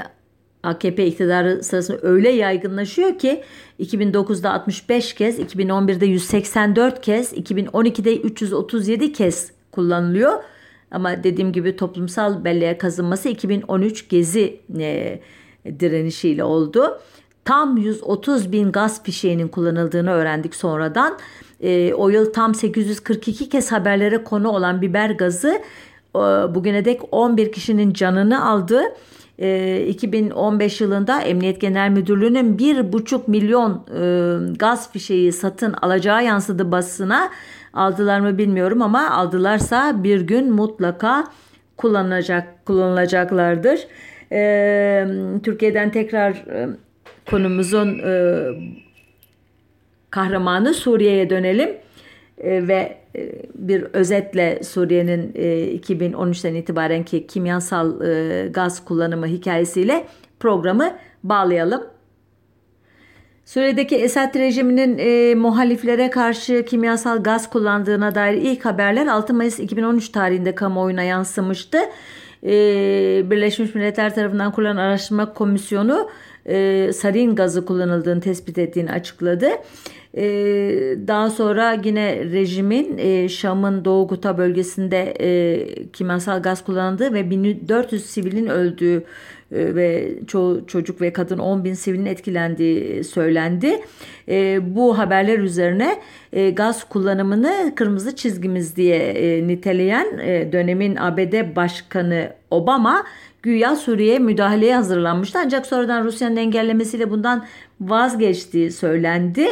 AKP 0.64 1.06
iktidarı 1.06 1.64
sırasında 1.64 2.00
öyle 2.02 2.30
yaygınlaşıyor 2.30 3.20
ki 3.20 3.44
2009'da 3.80 4.54
65 4.54 5.14
kez, 5.14 5.40
2011'de 5.40 6.06
184 6.06 7.02
kez, 7.02 7.34
2012'de 7.34 8.18
337 8.18 9.14
kez 9.14 9.52
kullanılıyor. 9.72 10.44
Ama 10.92 11.24
dediğim 11.24 11.52
gibi 11.52 11.76
toplumsal 11.76 12.44
belleğe 12.44 12.78
kazınması 12.78 13.30
2013 13.30 14.10
Gezi 14.10 14.60
e, 14.80 15.20
direnişiyle 15.80 16.44
oldu. 16.44 17.00
Tam 17.46 17.78
130 17.78 18.52
bin 18.52 18.72
gaz 18.72 19.04
fişeğinin 19.04 19.48
kullanıldığını 19.48 20.12
öğrendik 20.12 20.56
sonradan. 20.56 21.18
E, 21.62 21.94
o 21.94 22.10
yıl 22.10 22.34
tam 22.34 22.56
842 22.56 23.50
kez 23.50 23.72
haberlere 23.72 24.24
konu 24.24 24.50
olan 24.50 24.82
biber 24.82 25.10
gazı 25.10 25.62
e, 26.16 26.20
bugüne 26.56 26.86
dek 26.86 27.02
11 27.12 27.52
kişinin 27.52 27.94
canını 27.94 28.50
aldı. 28.50 28.82
2015 29.42 30.82
ee, 30.82 30.84
yılında 30.84 31.22
Emniyet 31.22 31.62
Genel 31.62 31.90
Müdürlüğü'nün 31.90 32.58
1,5 32.58 33.22
milyon 33.28 33.72
e, 33.72 34.58
gaz 34.58 34.92
fişeği 34.92 35.32
satın 35.32 35.74
alacağı 35.74 36.24
yansıdı 36.24 36.72
basına. 36.72 37.30
Aldılar 37.74 38.20
mı 38.20 38.38
bilmiyorum 38.38 38.82
ama 38.82 39.10
aldılarsa 39.10 40.04
bir 40.04 40.22
gün 40.22 40.52
mutlaka 40.52 41.24
kullanılacak 41.78 42.66
kullanılacaklardır. 42.66 43.80
Ee, 44.32 45.08
Türkiye'den 45.44 45.92
tekrar 45.92 46.32
e, 46.32 46.68
konumuzun 47.30 48.00
e, 48.00 48.44
kahramanı 50.10 50.74
Suriye'ye 50.74 51.30
dönelim 51.30 51.70
ve 52.44 53.01
bir 53.56 53.82
özetle 53.82 54.64
Suriye'nin 54.64 55.34
2013'ten 55.80 56.56
e, 56.56 56.60
itibaren 56.60 57.04
ki 57.04 57.28
kimyasal 57.28 58.02
e, 58.02 58.48
gaz 58.48 58.86
kullanımı 58.86 59.28
hikayesiyle 59.28 60.08
programı 60.40 60.94
bağlayalım. 61.24 61.84
Suriye'deki 63.46 63.96
Esad 63.96 64.36
rejiminin 64.36 64.98
e, 64.98 65.36
muhaliflere 65.36 66.10
karşı 66.10 66.66
kimyasal 66.66 67.24
gaz 67.24 67.50
kullandığına 67.50 68.16
dair 68.16 68.34
ilk 68.34 68.66
haberler 68.66 69.08
6 69.08 69.34
Mayıs 69.34 69.60
2013 69.60 70.10
tarihinde 70.10 70.56
kamuoyuna 70.56 71.04
yansımıştı. 71.04 71.78
E, 72.44 72.52
Birleşmiş 73.32 73.76
Milletler 73.76 74.16
tarafından 74.16 74.52
kurulan 74.52 74.78
araştırma 74.78 75.34
komisyonu 75.34 76.10
e, 76.46 76.90
sarin 76.94 77.36
gazı 77.36 77.66
kullanıldığını 77.66 78.22
tespit 78.22 78.58
ettiğini 78.58 78.92
açıkladı. 78.92 79.50
E, 80.18 80.24
daha 81.08 81.30
sonra 81.30 81.78
yine 81.84 82.26
rejimin 82.26 82.98
e, 82.98 83.30
Şam'ın 83.30 83.86
Doğu 83.86 84.08
Guta 84.08 84.38
bölgesinde 84.38 85.14
e, 85.20 85.92
kimyasal 85.94 86.42
gaz 86.42 86.64
kullandığı 86.64 87.14
ve 87.14 87.30
1400 87.30 88.06
sivilin 88.06 88.48
öldüğü 88.48 89.04
e, 89.52 89.76
ve 89.76 90.10
çoğu 90.28 90.68
çocuk 90.68 91.02
ve 91.02 91.14
kadın 91.14 91.40
10 91.40 91.64
bin 91.64 91.74
sivilin 91.74 92.06
etkilendiği 92.06 93.04
söylendi. 93.04 93.82
Bu 94.62 94.98
haberler 94.98 95.40
üzerine 95.40 96.02
gaz 96.54 96.84
kullanımını 96.90 97.74
kırmızı 97.76 98.16
çizgimiz 98.16 98.76
diye 98.76 98.98
e, 98.98 99.48
niteleyen 99.48 100.08
dönemin 100.52 100.96
ABD 100.96 101.56
Başkanı 101.56 102.30
Obama 102.52 103.04
güya 103.44 103.76
Suriye'ye 103.76 104.20
müdahaleye 104.20 104.76
hazırlanmıştı. 104.76 105.40
Ancak 105.46 105.66
sonradan 105.66 106.04
Rusya'nın 106.04 106.36
engellemesiyle 106.36 107.12
bundan 107.12 107.46
vazgeçtiği 107.82 108.72
söylendi. 108.72 109.48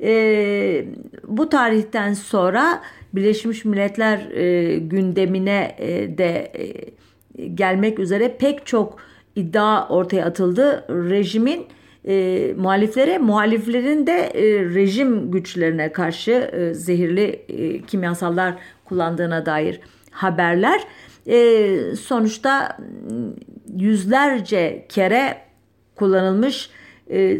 E, 0.00 0.84
bu 1.28 1.48
tarihten 1.48 2.12
sonra 2.12 2.82
Birleşmiş 3.14 3.64
Milletler 3.64 4.18
e, 4.30 4.78
gündemine 4.78 5.76
e, 5.78 6.18
de 6.18 6.52
e, 6.54 7.46
gelmek 7.46 7.98
üzere 7.98 8.36
pek 8.38 8.66
çok 8.66 8.98
iddia 9.36 9.88
ortaya 9.88 10.24
atıldı. 10.26 10.84
Rejimin 10.88 11.66
e, 12.08 12.54
muhaliflere, 12.56 13.18
muhaliflerin 13.18 14.06
de 14.06 14.12
e, 14.12 14.64
rejim 14.74 15.30
güçlerine 15.30 15.92
karşı 15.92 16.30
e, 16.30 16.74
zehirli 16.74 17.24
e, 17.48 17.82
kimyasallar 17.82 18.54
kullandığına 18.84 19.46
dair 19.46 19.80
haberler. 20.10 20.80
E, 21.26 21.96
sonuçta 21.96 22.78
yüzlerce 23.76 24.86
kere 24.88 25.36
kullanılmış 25.94 26.70
e, 27.10 27.38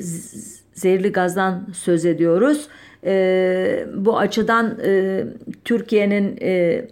zehirli 0.75 1.13
gazdan 1.13 1.67
söz 1.73 2.05
ediyoruz. 2.05 2.69
E, 3.05 3.87
bu 3.95 4.19
açıdan 4.19 4.79
e, 4.85 5.25
Türkiye'nin 5.65 6.39
e, 6.43 6.85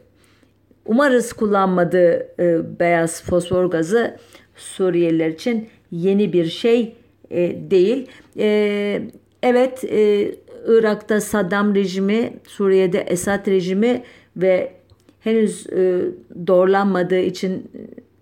umarız 0.86 1.32
kullanmadığı 1.32 2.28
e, 2.38 2.78
beyaz 2.80 3.22
fosfor 3.22 3.64
gazı 3.64 4.16
Suriyeliler 4.56 5.28
için 5.28 5.68
yeni 5.90 6.32
bir 6.32 6.44
şey 6.44 6.96
e, 7.30 7.70
değil. 7.70 8.06
E, 8.38 9.02
evet 9.42 9.84
e, 9.84 10.34
Irak'ta 10.66 11.20
Saddam 11.20 11.74
rejimi, 11.74 12.32
Suriye'de 12.46 13.00
Esad 13.00 13.46
rejimi 13.46 14.02
ve 14.36 14.72
henüz 15.20 15.66
e, 15.66 16.00
doğrulanmadığı 16.46 17.18
için 17.18 17.70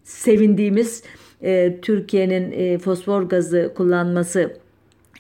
sevindiğimiz 0.05 1.03
e, 1.43 1.81
Türkiye'nin 1.83 2.53
e, 2.53 2.79
fosfor 2.79 3.23
gazı 3.23 3.73
kullanması 3.77 4.57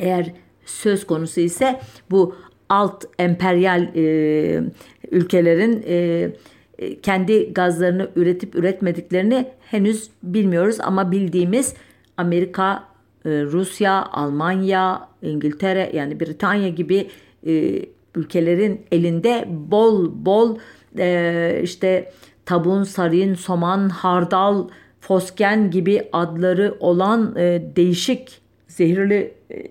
eğer 0.00 0.32
söz 0.66 1.06
konusu 1.06 1.40
ise 1.40 1.80
bu 2.10 2.34
alt 2.68 3.04
emperyal 3.18 3.82
e, 3.96 4.62
ülkelerin 5.10 5.84
e, 5.86 6.30
e, 6.78 7.00
kendi 7.00 7.52
gazlarını 7.52 8.10
üretip 8.16 8.54
üretmediklerini 8.54 9.48
henüz 9.60 10.10
bilmiyoruz. 10.22 10.76
Ama 10.80 11.12
bildiğimiz 11.12 11.74
Amerika, 12.16 12.84
e, 13.24 13.30
Rusya, 13.30 14.06
Almanya, 14.12 15.08
İngiltere 15.22 15.90
yani 15.94 16.20
Britanya 16.20 16.68
gibi 16.68 17.08
e, 17.46 17.82
ülkelerin 18.14 18.80
elinde 18.92 19.44
bol 19.48 20.10
bol 20.26 20.58
e, 20.98 21.60
işte 21.62 22.12
tabun, 22.46 22.84
sarin, 22.84 23.34
soman, 23.34 23.88
hardal, 23.88 24.68
fosgen 25.00 25.70
gibi 25.70 26.08
adları 26.12 26.76
olan 26.80 27.36
e, 27.36 27.62
değişik 27.76 28.39
zehirli 28.70 29.34
e, 29.50 29.62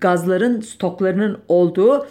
gazların 0.00 0.60
stoklarının 0.60 1.38
olduğu 1.48 2.06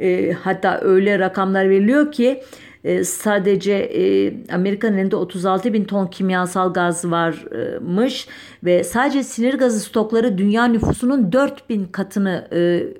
e, 0.00 0.32
hatta 0.32 0.80
öyle 0.80 1.18
rakamlar 1.18 1.70
veriliyor 1.70 2.12
ki 2.12 2.42
e, 2.84 3.04
sadece 3.04 3.72
e, 3.72 4.32
Amerika'nın 4.54 4.98
elinde 4.98 5.16
36 5.16 5.72
bin 5.72 5.84
ton 5.84 6.06
kimyasal 6.06 6.72
gaz 6.72 7.04
varmış 7.04 8.28
ve 8.64 8.84
sadece 8.84 9.22
sinir 9.22 9.54
gazı 9.54 9.80
stokları 9.80 10.38
dünya 10.38 10.64
nüfusunun 10.64 11.32
4 11.32 11.70
bin 11.70 11.84
katını 11.84 12.48
e, 12.52 12.56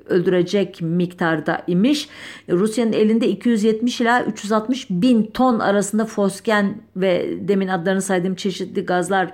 öldürecek 0.09 0.83
miktarda 0.83 1.62
imiş. 1.66 2.09
Rusya'nın 2.49 2.93
elinde 2.93 3.28
270 3.28 4.01
ila 4.01 4.24
360 4.24 4.91
bin 4.91 5.22
ton 5.22 5.59
arasında 5.59 6.05
fosgen 6.05 6.74
ve 6.97 7.28
demin 7.49 7.68
adlarını 7.68 8.03
saydığım 8.03 8.35
çeşitli 8.35 8.85
gazlar 8.85 9.33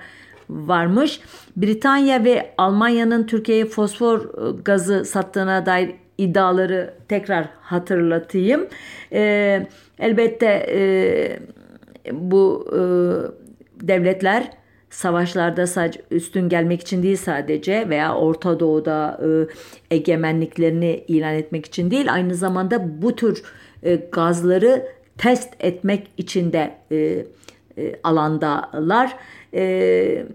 varmış. 0.51 1.21
Britanya 1.57 2.25
ve 2.25 2.55
Almanya'nın 2.59 3.27
Türkiye'ye 3.27 3.65
fosfor 3.65 4.21
gazı 4.65 5.05
sattığına 5.05 5.67
dair 5.67 5.91
iddiaları 6.19 6.95
tekrar 7.09 7.49
hatırlatayım. 7.61 8.67
E, 9.13 9.67
elbette 9.99 10.67
e, 10.71 10.81
bu 12.13 12.67
e, 12.73 12.79
devletler 13.89 14.51
savaşlarda 14.91 15.67
sadece 15.67 16.01
üstün 16.11 16.49
gelmek 16.49 16.81
için 16.81 17.03
değil 17.03 17.17
sadece 17.17 17.89
veya 17.89 18.15
Orta 18.15 18.61
Doğu'da 18.61 19.21
e, 19.91 19.97
egemenliklerini 19.97 21.05
ilan 21.09 21.35
etmek 21.35 21.67
için 21.67 21.91
değil 21.91 22.13
aynı 22.13 22.35
zamanda 22.35 23.03
bu 23.03 23.17
tür 23.17 23.43
e, 23.83 23.97
gazları 24.13 24.87
test 25.19 25.55
etmek 25.61 26.09
için 26.17 26.53
de 26.53 26.75
e, 26.91 27.27
e, 27.79 28.01
alandalar. 28.03 29.17
E, 29.57 30.27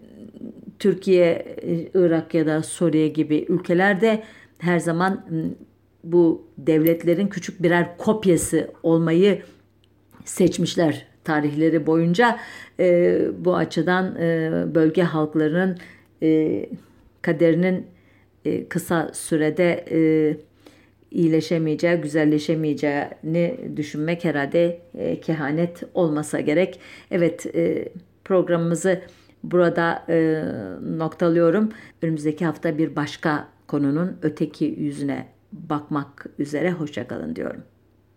Türkiye, 0.79 1.55
Irak 1.93 2.33
ya 2.33 2.45
da 2.45 2.63
Suriye 2.63 3.07
gibi 3.07 3.45
ülkelerde 3.49 4.23
her 4.59 4.79
zaman 4.79 5.25
bu 6.03 6.47
devletlerin 6.57 7.27
küçük 7.27 7.63
birer 7.63 7.97
kopyası 7.97 8.71
olmayı 8.83 9.41
seçmişler 10.25 11.07
tarihleri 11.23 11.85
boyunca. 11.85 12.39
E, 12.79 13.19
bu 13.37 13.55
açıdan 13.55 14.15
e, 14.15 14.51
bölge 14.75 15.03
halklarının 15.03 15.77
e, 16.23 16.65
kaderinin 17.21 17.87
e, 18.45 18.67
kısa 18.67 19.11
sürede 19.13 19.85
e, 19.91 19.99
iyileşemeyeceği, 21.11 21.97
güzelleşemeyeceğini 21.97 23.59
düşünmek 23.77 24.25
herhalde 24.25 24.79
e, 24.97 25.19
kehanet 25.19 25.83
olmasa 25.93 26.39
gerek. 26.39 26.79
Evet 27.11 27.55
e, 27.55 27.89
programımızı 28.31 29.01
burada 29.43 30.05
e, 30.09 30.43
noktalıyorum. 30.97 31.69
Önümüzdeki 32.01 32.45
hafta 32.45 32.77
bir 32.77 32.95
başka 32.95 33.47
konunun 33.67 34.17
öteki 34.21 34.65
yüzüne 34.65 35.27
bakmak 35.51 36.25
üzere 36.39 36.71
hoşçakalın 36.71 37.35
diyorum. 37.35 37.63